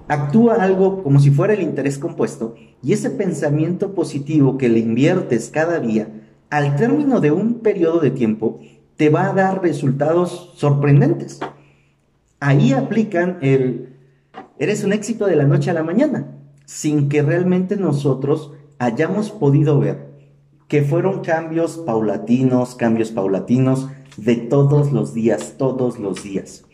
actúa 0.08 0.54
algo 0.54 1.02
como 1.02 1.20
si 1.20 1.30
fuera 1.30 1.52
el 1.52 1.60
interés 1.60 1.98
compuesto 1.98 2.54
y 2.82 2.94
ese 2.94 3.10
pensamiento 3.10 3.94
positivo 3.94 4.56
que 4.56 4.70
le 4.70 4.78
inviertes 4.78 5.50
cada 5.50 5.80
día, 5.80 6.08
al 6.48 6.76
término 6.76 7.20
de 7.20 7.30
un 7.30 7.58
periodo 7.58 8.00
de 8.00 8.10
tiempo, 8.10 8.60
te 8.96 9.10
va 9.10 9.28
a 9.28 9.34
dar 9.34 9.60
resultados 9.60 10.54
sorprendentes. 10.56 11.40
Ahí 12.40 12.72
aplican 12.72 13.36
el, 13.42 13.98
eres 14.58 14.82
un 14.82 14.94
éxito 14.94 15.26
de 15.26 15.36
la 15.36 15.44
noche 15.44 15.70
a 15.70 15.74
la 15.74 15.82
mañana, 15.82 16.38
sin 16.64 17.10
que 17.10 17.20
realmente 17.20 17.76
nosotros 17.76 18.54
hayamos 18.78 19.30
podido 19.30 19.78
ver 19.78 20.10
que 20.68 20.80
fueron 20.80 21.20
cambios 21.20 21.76
paulatinos, 21.76 22.76
cambios 22.76 23.10
paulatinos 23.10 23.90
de 24.16 24.36
todos 24.36 24.92
los 24.92 25.14
días, 25.14 25.54
todos 25.58 25.98
los 25.98 26.22
días. 26.22 26.64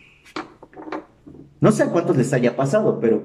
No 1.61 1.73
sé 1.73 1.83
a 1.83 1.91
cuántos 1.91 2.17
les 2.17 2.33
haya 2.33 2.57
pasado, 2.57 3.01
pero 3.01 3.25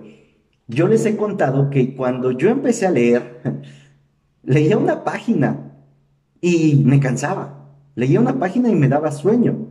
yo 0.68 0.88
les 0.88 1.06
he 1.06 1.16
contado 1.18 1.70
que 1.70 1.96
cuando 1.96 2.32
yo 2.32 2.50
empecé 2.50 2.88
a 2.88 2.92
leer, 2.92 3.42
leía 4.44 4.78
una 4.78 5.04
página 5.04 5.72
y 6.42 6.82
me 6.86 7.00
cansaba. 7.00 7.70
Leía 7.96 8.20
una 8.20 8.40
página 8.40 8.70
y 8.70 8.76
me 8.76 8.88
daba 8.88 9.12
sueño. 9.12 9.68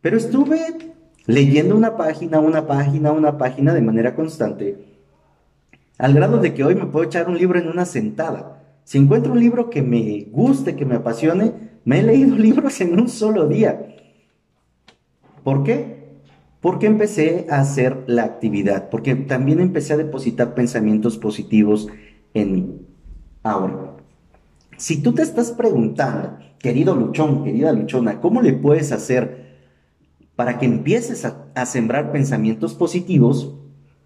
Pero 0.00 0.16
estuve 0.16 0.94
leyendo 1.26 1.76
una 1.76 1.96
página, 1.96 2.40
una 2.40 2.66
página, 2.66 3.12
una 3.12 3.38
página 3.38 3.74
de 3.74 3.82
manera 3.82 4.14
constante, 4.14 4.86
al 5.98 6.14
grado 6.14 6.38
de 6.38 6.54
que 6.54 6.64
hoy 6.64 6.74
me 6.74 6.86
puedo 6.86 7.04
echar 7.04 7.28
un 7.28 7.36
libro 7.36 7.58
en 7.58 7.68
una 7.68 7.84
sentada. 7.84 8.62
Si 8.84 8.98
encuentro 8.98 9.32
un 9.32 9.40
libro 9.40 9.68
que 9.68 9.82
me 9.82 10.26
guste, 10.30 10.74
que 10.74 10.86
me 10.86 10.96
apasione, 10.96 11.69
me 11.84 12.00
he 12.00 12.02
leído 12.02 12.36
libros 12.36 12.80
en 12.80 12.98
un 12.98 13.08
solo 13.08 13.46
día. 13.46 13.96
¿Por 15.42 15.64
qué? 15.64 16.00
Porque 16.60 16.86
empecé 16.86 17.46
a 17.48 17.60
hacer 17.60 18.04
la 18.06 18.24
actividad, 18.24 18.90
porque 18.90 19.14
también 19.14 19.60
empecé 19.60 19.94
a 19.94 19.96
depositar 19.96 20.54
pensamientos 20.54 21.16
positivos 21.16 21.88
en 22.34 22.52
mí. 22.52 22.80
Ahora, 23.42 23.96
si 24.76 25.02
tú 25.02 25.12
te 25.12 25.22
estás 25.22 25.52
preguntando, 25.52 26.38
querido 26.58 26.94
luchón, 26.94 27.44
querida 27.44 27.72
luchona, 27.72 28.20
¿cómo 28.20 28.42
le 28.42 28.52
puedes 28.52 28.92
hacer 28.92 29.56
para 30.36 30.58
que 30.58 30.66
empieces 30.66 31.24
a, 31.24 31.46
a 31.54 31.64
sembrar 31.64 32.12
pensamientos 32.12 32.74
positivos? 32.74 33.54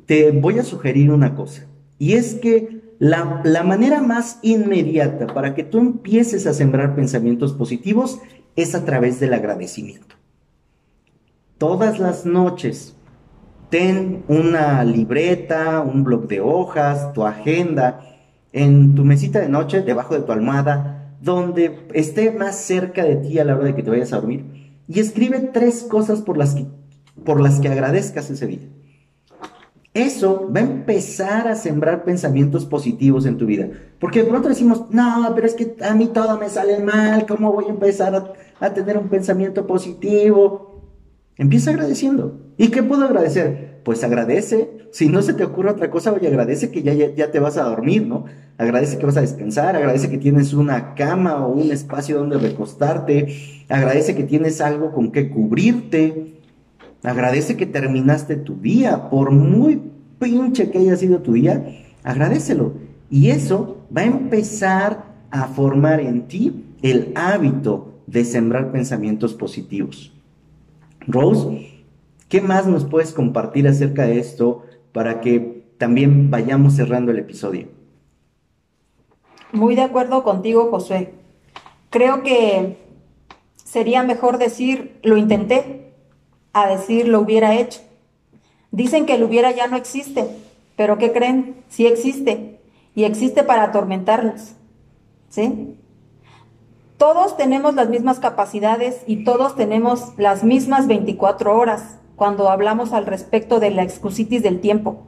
Te 0.07 0.31
voy 0.31 0.61
a 0.61 0.65
sugerir 0.65 1.11
una 1.11 1.35
cosa, 1.35 1.67
y 1.99 2.13
es 2.13 2.35
que 2.35 2.84
la, 2.99 3.63
manera 3.65 4.01
más 4.01 4.39
inmediata 4.43 5.27
para 5.27 5.55
que 5.55 5.65
tú 5.65 5.79
empieces 5.79 6.47
a 6.47 6.55
sembrar 6.55 6.95
pensamientos 6.95 7.53
positivos 7.53 8.21
es 8.57 8.75
a 8.75 8.85
través 8.85 9.21
del 9.21 9.35
agradecimiento. 9.35 10.15
Todas 11.59 11.99
las 11.99 12.27
noches, 12.27 12.97
ten 13.71 14.25
una 14.29 14.85
libreta, 14.85 15.81
un 15.81 16.05
bloc 16.05 16.29
de 16.29 16.41
hojas, 16.41 17.13
tu 17.13 17.25
agenda, 17.25 18.01
en 18.53 18.95
tu 18.95 19.05
mesita 19.05 19.41
de 19.41 19.49
noche, 19.49 19.83
debajo 19.83 20.15
de 20.15 20.23
tu 20.23 20.33
almohada, 20.33 21.17
donde 21.21 21.87
esté 21.95 22.31
más 22.31 22.57
cerca 22.57 23.03
de 23.05 23.17
ti 23.17 23.39
a 23.39 23.45
la 23.45 23.57
hora 23.57 23.65
de 23.65 23.75
que 23.75 23.83
te 23.83 23.91
vayas 23.91 24.13
a 24.13 24.17
dormir, 24.17 24.73
y 24.87 25.01
escribe 25.01 25.41
tres 25.53 25.85
cosas 25.85 26.21
por 26.21 26.37
las 26.37 26.55
que, 26.55 26.67
por 27.25 27.41
las 27.41 27.61
que 27.61 27.69
agradezcas 27.69 28.31
ese 28.31 28.47
día 28.47 28.69
eso 29.95 30.51
va 30.55 30.59
a 30.59 30.65
empezar 30.65 31.47
a 31.47 31.55
sembrar 31.55 32.03
pensamientos 32.03 32.67
positivos 32.67 33.27
en 33.27 33.39
tu 33.39 33.47
vida. 33.47 33.69
Porque 34.01 34.25
de 34.25 34.29
pronto 34.29 34.49
decimos, 34.49 34.87
no, 34.91 35.31
pero 35.37 35.47
es 35.47 35.55
que 35.55 35.77
a 35.83 35.95
mí 35.95 36.09
todo 36.09 36.37
me 36.37 36.49
sale 36.49 36.81
mal, 36.81 37.27
¿cómo 37.27 37.53
voy 37.53 37.67
a 37.67 37.71
empezar 37.71 38.35
a, 38.59 38.75
tener 38.75 38.99
un 38.99 39.09
pensamiento 39.09 39.69
positivo? 39.69 40.83
Empieza 41.37 41.71
agradeciendo. 41.71 42.41
¿Y 42.57 42.69
qué 42.69 42.83
puedo 42.83 43.05
agradecer? 43.05 43.83
Pues 43.85 44.03
agradece. 44.03 44.89
Si 44.91 45.09
no 45.09 45.23
se 45.23 45.33
te 45.33 45.45
ocurre 45.45 45.71
otra 45.71 45.91
cosa, 45.91 46.13
oye, 46.13 46.27
agradece 46.27 46.73
que 46.73 46.83
ya, 46.83 46.93
ya, 46.93 47.31
te 47.31 47.39
vas 47.39 47.57
a 47.57 47.63
dormir, 47.63 48.05
¿no? 48.05 48.25
Agradece 48.59 48.99
que 48.99 49.07
vas 49.07 49.17
a 49.17 49.21
descansar, 49.21 49.77
agradece 49.77 50.11
que 50.11 50.19
tienes 50.19 50.55
una 50.55 50.95
cama 50.95 51.47
o 51.47 51.53
un 51.53 51.71
espacio 51.71 52.19
donde 52.19 52.39
recostarte, 52.39 53.29
agradece 53.69 54.17
que 54.17 54.25
tienes 54.25 54.61
algo 54.61 54.93
con 54.93 55.13
que 55.13 55.31
cubrirte, 55.31 56.34
Agradece 57.05 57.57
que 57.57 57.67
terminaste 57.67 58.37
tu 58.37 58.55
día, 58.55 59.11
por 59.11 59.31
muy 59.31 59.81
pinche 60.19 60.71
que 60.71 60.79
haya 60.79 60.97
sido 60.97 61.21
tu 61.21 61.35
día, 61.35 61.83
agradecelo. 62.03 62.73
Y 63.11 63.29
eso 63.29 63.87
va 63.95 64.01
a 64.01 64.07
empezar 64.07 65.05
a 65.31 65.49
formar 65.49 66.01
en 66.01 66.27
ti 66.27 66.65
el 66.83 67.13
hábito 67.15 67.93
de 68.07 68.25
sembrar 68.25 68.73
pensamientos 68.73 69.35
positivos. 69.35 70.13
Rose, 71.07 71.85
¿qué 72.29 72.41
más 72.41 72.67
nos 72.67 72.87
puedes 72.87 73.13
compartir 73.13 73.69
acerca 73.69 74.07
de 74.07 74.19
esto 74.19 74.65
para 74.93 75.21
que 75.21 75.65
también 75.77 76.31
vayamos 76.31 76.75
cerrando 76.75 77.13
el 77.13 77.19
episodio? 77.19 77.69
Muy 79.53 79.75
de 79.75 79.83
acuerdo 79.83 80.25
contigo, 80.25 80.71
Josué. 80.71 81.13
Creo 81.91 82.23
que 82.23 82.79
sería 83.57 84.03
mejor 84.03 84.39
decir, 84.39 84.99
lo 85.03 85.17
intenté, 85.17 85.94
a 86.55 86.67
decir 86.67 87.07
lo 87.09 87.21
hubiera 87.21 87.55
hecho. 87.55 87.81
Dicen 88.71 89.05
que 89.05 89.15
el 89.15 89.25
hubiera 89.25 89.51
ya 89.51 89.67
no 89.67 89.77
existe, 89.77 90.27
pero 90.77 90.97
¿qué 90.97 91.13
creen? 91.13 91.63
Sí 91.69 91.87
existe 91.87 92.61
y 92.95 93.05
existe 93.05 93.43
para 93.43 93.65
atormentarnos. 93.65 94.55
¿Sí? 95.29 95.77
Todos 96.97 97.37
tenemos 97.37 97.75
las 97.75 97.89
mismas 97.89 98.21
capacidades 98.21 99.03
y 99.07 99.25
todos 99.25 99.57
tenemos 99.57 100.13
las 100.17 100.45
mismas 100.45 100.87
24 100.87 101.57
horas 101.57 101.99
cuando 102.17 102.49
hablamos 102.49 102.93
al 102.93 103.07
respecto 103.07 103.59
de 103.59 103.71
la 103.71 103.83
excusitis 103.83 104.43
del 104.43 104.61
tiempo. 104.61 105.03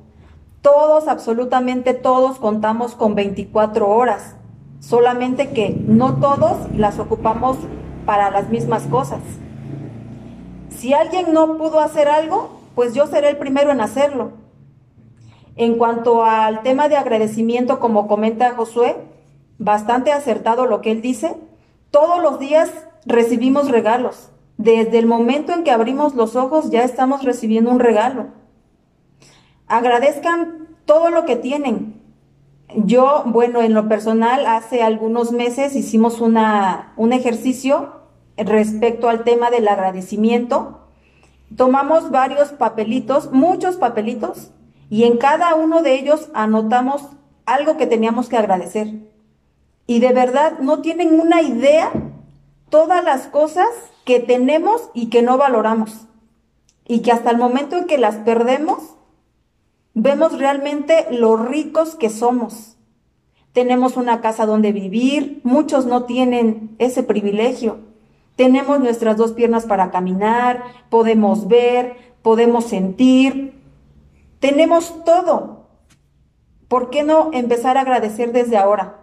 Todos, 0.63 1.07
absolutamente 1.07 1.95
todos, 1.95 2.39
contamos 2.39 2.97
con 2.97 3.15
24 3.15 3.89
horas. 3.89 4.35
solamente 4.79 5.51
que 5.51 5.71
no 5.71 6.17
todos 6.17 6.71
las 6.77 6.99
ocupamos 6.99 7.57
para 8.05 8.31
las 8.31 8.51
mismas 8.51 8.83
cosas. 8.85 9.21
Si 10.77 10.93
alguien 10.93 11.33
no 11.33 11.57
pudo 11.57 11.81
hacer 11.81 12.09
algo, 12.09 12.61
pues 12.75 12.93
yo 12.93 13.07
seré 13.07 13.31
el 13.31 13.39
primero 13.39 13.71
en 13.73 13.81
hacerlo. 13.81 14.33
En 15.57 15.79
cuanto 15.79 16.23
al 16.23 16.63
tema 16.63 16.91
de 16.91 16.99
agradecimiento, 16.99 17.81
como 17.81 18.07
comenta 18.07 18.55
Josué, 18.55 18.95
bastante 19.59 20.13
acertado 20.13 20.67
lo 20.67 20.83
que 20.83 20.91
él 20.91 21.01
dice, 21.01 21.35
todos 21.91 22.21
los 22.21 22.39
días 22.39 22.71
recibimos 23.07 23.71
regalos. 23.71 24.31
Desde 24.59 24.99
el 24.99 25.07
momento 25.07 25.53
en 25.55 25.65
que 25.65 25.71
abrimos 25.71 26.15
los 26.15 26.37
ojos 26.37 26.71
ya 26.71 26.85
estamos 26.85 27.25
recibiendo 27.25 27.71
un 27.71 27.81
regalo. 27.81 28.27
Agradezcan 29.67 30.69
todo 30.85 31.09
lo 31.09 31.25
que 31.25 31.37
tienen. 31.37 32.03
Yo, 32.75 33.23
bueno, 33.27 33.63
en 33.63 33.73
lo 33.73 33.89
personal, 33.89 34.45
hace 34.45 34.83
algunos 34.83 35.33
meses 35.33 35.75
hicimos 35.75 36.21
una, 36.21 36.93
un 36.97 37.15
ejercicio 37.15 37.96
respecto 38.37 39.09
al 39.09 39.25
tema 39.25 39.51
del 39.51 39.69
agradecimiento. 39.69 40.89
Tomamos 41.57 42.11
varios 42.11 42.51
papelitos, 42.51 43.33
muchos 43.33 43.77
papelitos, 43.77 44.51
y 44.91 45.05
en 45.05 45.17
cada 45.19 45.55
uno 45.55 45.83
de 45.83 45.95
ellos 45.95 46.29
anotamos 46.35 47.03
algo 47.45 47.77
que 47.77 47.87
teníamos 47.87 48.29
que 48.29 48.37
agradecer. 48.37 48.89
Y 49.87 50.01
de 50.01 50.13
verdad 50.13 50.59
no 50.59 50.81
tienen 50.81 51.19
una 51.21 51.43
idea 51.43 51.93
todas 52.69 53.05
las 53.05 53.29
cosas 53.29 53.69
que 54.05 54.21
tenemos 54.21 54.91
y 54.95 55.09
que 55.09 55.23
no 55.23 55.39
valoramos. 55.39 56.07
Y 56.87 57.01
que 57.01 57.13
hasta 57.13 57.31
el 57.31 57.39
momento 57.39 57.77
en 57.77 57.87
que 57.87 57.99
las 57.99 58.17
perdemos, 58.17 58.97
vemos 59.95 60.39
realmente 60.39 61.07
lo 61.11 61.37
ricos 61.37 61.95
que 61.95 62.11
somos. 62.11 62.77
Tenemos 63.53 63.97
una 63.97 64.21
casa 64.21 64.45
donde 64.45 64.73
vivir, 64.73 65.41
muchos 65.43 65.87
no 65.87 66.05
tienen 66.05 66.77
ese 66.79 67.03
privilegio. 67.03 67.79
Tenemos 68.37 68.81
nuestras 68.81 69.17
dos 69.17 69.33
piernas 69.33 69.65
para 69.65 69.91
caminar, 69.91 70.63
podemos 70.91 71.49
ver, 71.49 71.97
podemos 72.21 72.67
sentir, 72.67 73.61
tenemos 74.41 75.05
todo. 75.05 75.69
¿Por 76.69 76.91
qué 76.91 77.03
no 77.03 77.31
empezar 77.33 77.79
a 77.79 77.81
agradecer 77.81 78.33
desde 78.33 78.59
ahora? 78.59 79.01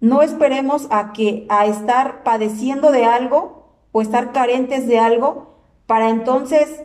No 0.00 0.22
esperemos 0.22 0.88
a 0.90 1.12
que 1.12 1.46
a 1.48 1.66
estar 1.66 2.24
padeciendo 2.24 2.90
de 2.90 3.04
algo 3.04 3.68
o 3.92 4.02
estar 4.02 4.32
carentes 4.32 4.88
de 4.88 4.98
algo 4.98 5.54
para 5.86 6.10
entonces 6.10 6.82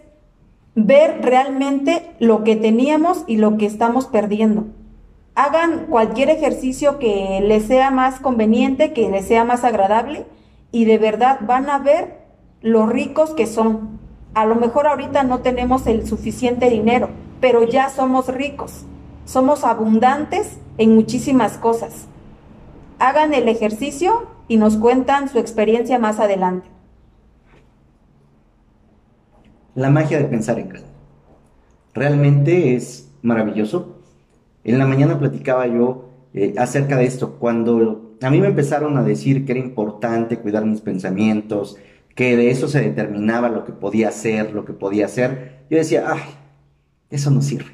ver 0.75 1.21
realmente 1.21 2.15
lo 2.19 2.43
que 2.43 2.55
teníamos 2.55 3.23
y 3.27 3.37
lo 3.37 3.57
que 3.57 3.65
estamos 3.65 4.05
perdiendo. 4.05 4.65
Hagan 5.35 5.87
cualquier 5.87 6.29
ejercicio 6.29 6.99
que 6.99 7.39
les 7.41 7.65
sea 7.65 7.89
más 7.89 8.19
conveniente, 8.19 8.93
que 8.93 9.09
les 9.09 9.27
sea 9.27 9.43
más 9.43 9.63
agradable 9.63 10.25
y 10.73 10.85
de 10.85 10.97
verdad 10.97 11.39
van 11.47 11.69
a 11.69 11.77
ver 11.77 12.17
lo 12.61 12.87
ricos 12.87 13.29
que 13.29 13.45
son. 13.45 13.99
A 14.33 14.45
lo 14.45 14.55
mejor 14.55 14.87
ahorita 14.87 15.23
no 15.23 15.39
tenemos 15.39 15.85
el 15.85 16.07
suficiente 16.07 16.69
dinero, 16.69 17.09
pero 17.39 17.63
ya 17.63 17.89
somos 17.89 18.27
ricos. 18.27 18.83
Somos 19.23 19.63
abundantes 19.63 20.57
en 20.79 20.95
muchísimas 20.95 21.59
cosas. 21.59 22.07
Hagan 22.97 23.35
el 23.35 23.47
ejercicio 23.47 24.25
y 24.47 24.57
nos 24.57 24.75
cuentan 24.75 25.29
su 25.29 25.37
experiencia 25.37 25.99
más 25.99 26.19
adelante. 26.19 26.67
La 29.75 29.91
magia 29.91 30.17
de 30.17 30.25
pensar 30.25 30.57
en 30.57 30.69
grande. 30.69 30.89
Realmente 31.93 32.75
es 32.75 33.11
maravilloso. 33.21 33.99
En 34.63 34.79
la 34.79 34.87
mañana 34.87 35.19
platicaba 35.19 35.67
yo 35.67 36.09
eh, 36.33 36.55
acerca 36.57 36.97
de 36.97 37.05
esto. 37.05 37.35
Cuando 37.37 38.12
a 38.23 38.29
mí 38.29 38.39
me 38.39 38.47
empezaron 38.47 38.97
a 38.97 39.03
decir 39.03 39.45
que 39.45 39.51
era 39.51 39.59
importante 39.59 40.37
cuidar 40.37 40.65
mis 40.65 40.81
pensamientos, 40.81 41.77
que 42.15 42.37
de 42.37 42.51
eso 42.51 42.67
se 42.67 42.79
determinaba 42.79 43.49
lo 43.49 43.65
que 43.65 43.73
podía 43.73 44.09
hacer, 44.09 44.53
lo 44.53 44.63
que 44.63 44.73
podía 44.73 45.05
hacer, 45.05 45.65
yo 45.69 45.77
decía, 45.77 46.05
ay, 46.07 46.21
eso 47.09 47.31
no 47.31 47.41
sirve. 47.41 47.71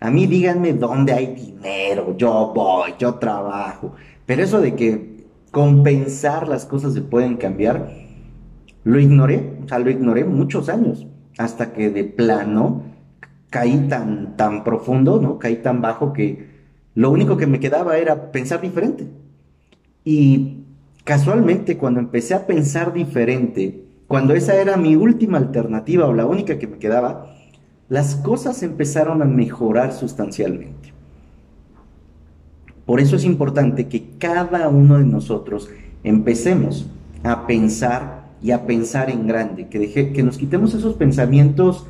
A 0.00 0.10
mí 0.10 0.26
díganme 0.26 0.74
dónde 0.74 1.12
hay 1.12 1.34
dinero, 1.34 2.14
yo 2.16 2.52
voy, 2.54 2.94
yo 2.98 3.14
trabajo. 3.14 3.94
Pero 4.26 4.42
eso 4.42 4.60
de 4.60 4.74
que 4.74 5.24
compensar 5.50 6.46
las 6.48 6.66
cosas 6.66 6.94
se 6.94 7.00
pueden 7.00 7.36
cambiar, 7.36 7.90
lo 8.84 8.98
ignoré, 8.98 9.58
o 9.64 9.68
sea, 9.68 9.78
lo 9.78 9.90
ignoré 9.90 10.24
muchos 10.24 10.68
años, 10.68 11.06
hasta 11.38 11.72
que 11.72 11.90
de 11.90 12.04
plano 12.04 12.82
caí 13.50 13.88
tan, 13.88 14.36
tan 14.36 14.62
profundo, 14.62 15.20
¿no? 15.20 15.38
Caí 15.38 15.56
tan 15.56 15.80
bajo 15.80 16.12
que 16.12 16.49
lo 16.94 17.10
único 17.10 17.36
que 17.36 17.46
me 17.46 17.60
quedaba 17.60 17.98
era 17.98 18.32
pensar 18.32 18.60
diferente. 18.60 19.06
Y 20.04 20.64
casualmente 21.04 21.76
cuando 21.76 22.00
empecé 22.00 22.34
a 22.34 22.46
pensar 22.46 22.92
diferente, 22.92 23.84
cuando 24.06 24.34
esa 24.34 24.60
era 24.60 24.76
mi 24.76 24.96
última 24.96 25.38
alternativa 25.38 26.06
o 26.06 26.12
la 26.12 26.26
única 26.26 26.58
que 26.58 26.66
me 26.66 26.78
quedaba, 26.78 27.34
las 27.88 28.16
cosas 28.16 28.62
empezaron 28.62 29.22
a 29.22 29.24
mejorar 29.24 29.92
sustancialmente. 29.92 30.92
Por 32.86 33.00
eso 33.00 33.16
es 33.16 33.24
importante 33.24 33.88
que 33.88 34.16
cada 34.18 34.68
uno 34.68 34.98
de 34.98 35.04
nosotros 35.04 35.68
empecemos 36.02 36.88
a 37.22 37.46
pensar 37.46 38.30
y 38.42 38.52
a 38.52 38.66
pensar 38.66 39.10
en 39.10 39.26
grande, 39.26 39.68
que, 39.68 40.12
que 40.12 40.22
nos 40.22 40.38
quitemos 40.38 40.74
esos 40.74 40.94
pensamientos 40.94 41.86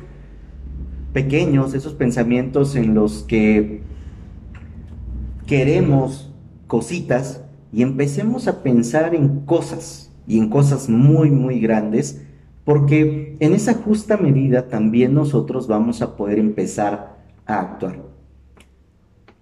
pequeños, 1.13 1.73
esos 1.73 1.93
pensamientos 1.93 2.75
en 2.75 2.93
los 2.93 3.23
que 3.23 3.81
queremos 5.51 6.31
cositas 6.65 7.43
y 7.73 7.81
empecemos 7.81 8.47
a 8.47 8.63
pensar 8.63 9.13
en 9.13 9.41
cosas 9.41 10.09
y 10.25 10.37
en 10.37 10.47
cosas 10.47 10.87
muy, 10.87 11.29
muy 11.29 11.59
grandes, 11.59 12.21
porque 12.63 13.35
en 13.41 13.51
esa 13.51 13.73
justa 13.73 14.15
medida 14.15 14.69
también 14.69 15.13
nosotros 15.13 15.67
vamos 15.67 16.01
a 16.01 16.15
poder 16.15 16.39
empezar 16.39 17.17
a 17.45 17.59
actuar. 17.59 18.01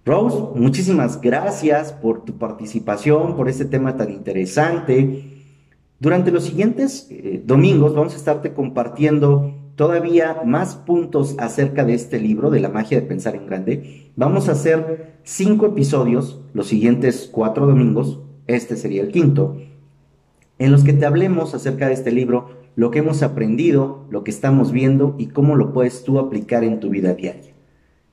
Rose, 0.04 0.36
muchísimas 0.56 1.20
gracias 1.20 1.92
por 1.92 2.24
tu 2.24 2.38
participación, 2.38 3.36
por 3.36 3.48
este 3.48 3.66
tema 3.66 3.96
tan 3.96 4.10
interesante. 4.10 5.46
Durante 6.00 6.32
los 6.32 6.42
siguientes 6.42 7.06
eh, 7.08 7.40
domingos 7.46 7.94
vamos 7.94 8.14
a 8.14 8.16
estarte 8.16 8.52
compartiendo 8.52 9.54
todavía 9.80 10.42
más 10.44 10.74
puntos 10.74 11.36
acerca 11.38 11.86
de 11.86 11.94
este 11.94 12.20
libro, 12.20 12.50
de 12.50 12.60
la 12.60 12.68
magia 12.68 13.00
de 13.00 13.06
pensar 13.06 13.34
en 13.34 13.46
grande. 13.46 14.10
Vamos 14.14 14.50
a 14.50 14.52
hacer 14.52 15.14
cinco 15.22 15.64
episodios, 15.64 16.38
los 16.52 16.66
siguientes 16.66 17.30
cuatro 17.32 17.66
domingos, 17.66 18.20
este 18.46 18.76
sería 18.76 19.00
el 19.00 19.10
quinto, 19.10 19.56
en 20.58 20.70
los 20.70 20.84
que 20.84 20.92
te 20.92 21.06
hablemos 21.06 21.54
acerca 21.54 21.86
de 21.86 21.94
este 21.94 22.12
libro, 22.12 22.50
lo 22.76 22.90
que 22.90 22.98
hemos 22.98 23.22
aprendido, 23.22 24.04
lo 24.10 24.22
que 24.22 24.30
estamos 24.30 24.70
viendo 24.70 25.14
y 25.16 25.28
cómo 25.28 25.56
lo 25.56 25.72
puedes 25.72 26.04
tú 26.04 26.18
aplicar 26.18 26.62
en 26.62 26.78
tu 26.78 26.90
vida 26.90 27.14
diaria. 27.14 27.54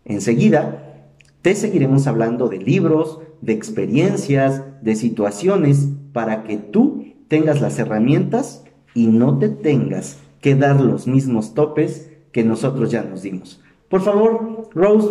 Enseguida, 0.05 1.09
te 1.41 1.53
seguiremos 1.53 2.07
hablando 2.07 2.47
de 2.47 2.59
libros, 2.59 3.19
de 3.41 3.51
experiencias, 3.51 4.63
de 4.81 4.95
situaciones, 4.95 5.89
para 6.13 6.43
que 6.43 6.55
tú 6.55 7.03
tengas 7.27 7.59
las 7.59 7.77
herramientas 7.77 8.63
y 8.93 9.07
no 9.07 9.37
te 9.37 9.49
tengas 9.49 10.17
que 10.41 10.55
dar 10.55 10.79
los 10.79 11.07
mismos 11.07 11.53
topes 11.53 12.11
que 12.31 12.43
nosotros 12.43 12.91
ya 12.91 13.03
nos 13.03 13.23
dimos. 13.23 13.61
Por 13.89 14.01
favor, 14.01 14.69
Rose, 14.73 15.09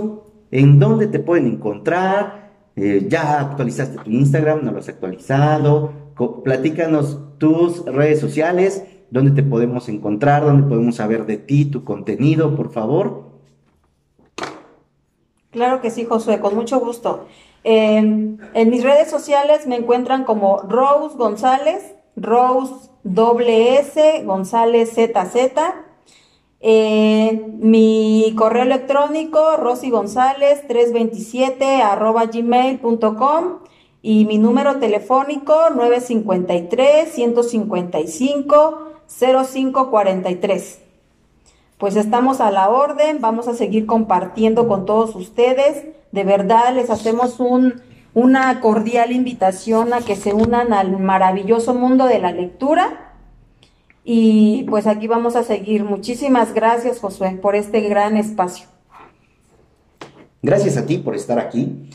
¿en 0.50 0.78
dónde 0.78 1.06
te 1.06 1.18
pueden 1.18 1.46
encontrar? 1.46 2.52
Eh, 2.76 3.06
¿Ya 3.08 3.40
actualizaste 3.40 3.98
tu 4.04 4.10
Instagram? 4.10 4.64
¿No 4.64 4.72
lo 4.72 4.78
has 4.78 4.88
actualizado? 4.88 6.06
platícanos 6.44 7.18
tus 7.36 7.84
redes 7.84 8.20
sociales, 8.20 8.84
dónde 9.10 9.32
te 9.32 9.42
podemos 9.42 9.88
encontrar, 9.90 10.44
dónde 10.44 10.66
podemos 10.66 10.96
saber 10.96 11.26
de 11.26 11.36
ti, 11.36 11.66
tu 11.66 11.84
contenido, 11.84 12.56
por 12.56 12.72
favor. 12.72 13.24
Claro 15.50 15.82
que 15.82 15.90
sí, 15.90 16.06
Josué, 16.06 16.40
con 16.40 16.54
mucho 16.54 16.80
gusto. 16.80 17.26
en 17.64 18.38
mis 18.54 18.82
redes 18.82 19.10
sociales 19.10 19.66
me 19.66 19.76
encuentran 19.76 20.24
como 20.24 20.60
Rose 20.62 21.16
González, 21.18 21.96
Rose 22.16 22.90
S, 23.48 24.22
González 24.24 24.94
ZZ. 24.94 25.36
Eh, 26.60 27.52
mi 27.58 28.34
correo 28.36 28.62
electrónico, 28.62 29.56
Rosy 29.56 29.90
González 29.90 30.66
327 30.66 31.82
arroba 31.82 32.24
gmail.com 32.26 33.58
y 34.02 34.24
mi 34.24 34.38
número 34.38 34.78
telefónico 34.78 35.70
953 35.70 37.12
155 37.12 38.78
0543. 39.06 40.80
Pues 41.78 41.96
estamos 41.96 42.40
a 42.40 42.50
la 42.50 42.70
orden, 42.70 43.20
vamos 43.20 43.48
a 43.48 43.54
seguir 43.54 43.84
compartiendo 43.84 44.66
con 44.66 44.86
todos 44.86 45.14
ustedes. 45.14 45.84
De 46.10 46.24
verdad 46.24 46.74
les 46.74 46.88
hacemos 46.88 47.38
un 47.38 47.82
una 48.16 48.62
cordial 48.62 49.12
invitación 49.12 49.92
a 49.92 50.00
que 50.00 50.16
se 50.16 50.32
unan 50.32 50.72
al 50.72 50.98
maravilloso 50.98 51.74
mundo 51.74 52.06
de 52.06 52.18
la 52.18 52.32
lectura. 52.32 53.12
Y 54.04 54.64
pues 54.70 54.86
aquí 54.86 55.06
vamos 55.06 55.36
a 55.36 55.42
seguir. 55.42 55.84
Muchísimas 55.84 56.54
gracias, 56.54 56.98
Josué, 56.98 57.32
por 57.32 57.54
este 57.54 57.82
gran 57.82 58.16
espacio. 58.16 58.68
Gracias 60.40 60.78
a 60.78 60.86
ti 60.86 60.96
por 60.96 61.14
estar 61.14 61.38
aquí. 61.38 61.90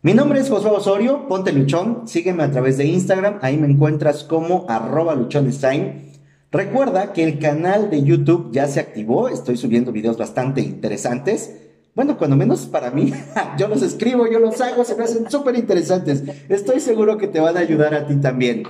Mi 0.00 0.14
nombre 0.14 0.40
es 0.40 0.48
Josué 0.48 0.70
Osorio, 0.70 1.28
ponte 1.28 1.52
luchón, 1.52 2.08
sígueme 2.08 2.44
a 2.44 2.50
través 2.50 2.78
de 2.78 2.86
Instagram, 2.86 3.38
ahí 3.42 3.58
me 3.58 3.66
encuentras 3.66 4.24
como 4.24 4.64
arroba 4.70 5.14
luchonstein. 5.14 6.12
Recuerda 6.50 7.12
que 7.12 7.24
el 7.24 7.38
canal 7.38 7.90
de 7.90 8.02
YouTube 8.02 8.52
ya 8.52 8.68
se 8.68 8.80
activó, 8.80 9.28
estoy 9.28 9.58
subiendo 9.58 9.92
videos 9.92 10.16
bastante 10.16 10.62
interesantes. 10.62 11.67
Bueno, 11.98 12.16
cuando 12.16 12.36
menos 12.36 12.66
para 12.66 12.92
mí, 12.92 13.12
yo 13.58 13.66
los 13.66 13.82
escribo, 13.82 14.28
yo 14.28 14.38
los 14.38 14.60
hago, 14.60 14.84
se 14.84 14.94
me 14.94 15.02
hacen 15.02 15.28
súper 15.28 15.56
interesantes. 15.56 16.22
Estoy 16.48 16.78
seguro 16.78 17.18
que 17.18 17.26
te 17.26 17.40
van 17.40 17.56
a 17.56 17.60
ayudar 17.60 17.92
a 17.92 18.06
ti 18.06 18.14
también. 18.14 18.62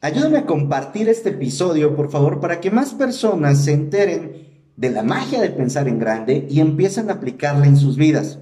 Ayúdame 0.00 0.38
a 0.38 0.46
compartir 0.46 1.08
este 1.08 1.30
episodio, 1.30 1.96
por 1.96 2.08
favor, 2.08 2.38
para 2.38 2.60
que 2.60 2.70
más 2.70 2.94
personas 2.94 3.64
se 3.64 3.72
enteren 3.72 4.46
de 4.76 4.90
la 4.90 5.02
magia 5.02 5.40
de 5.40 5.50
pensar 5.50 5.88
en 5.88 5.98
grande 5.98 6.46
y 6.48 6.60
empiecen 6.60 7.10
a 7.10 7.14
aplicarla 7.14 7.66
en 7.66 7.76
sus 7.76 7.96
vidas. 7.96 8.38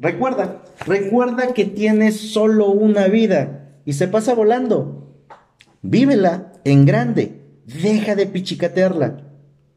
Recuerda, 0.00 0.64
recuerda 0.84 1.54
que 1.54 1.64
tienes 1.64 2.32
solo 2.32 2.70
una 2.70 3.06
vida 3.06 3.68
y 3.84 3.92
se 3.92 4.08
pasa 4.08 4.34
volando. 4.34 5.14
Vívela 5.80 6.54
en 6.64 6.84
grande, 6.84 7.40
deja 7.66 8.16
de 8.16 8.26
pichicatearla. 8.26 9.25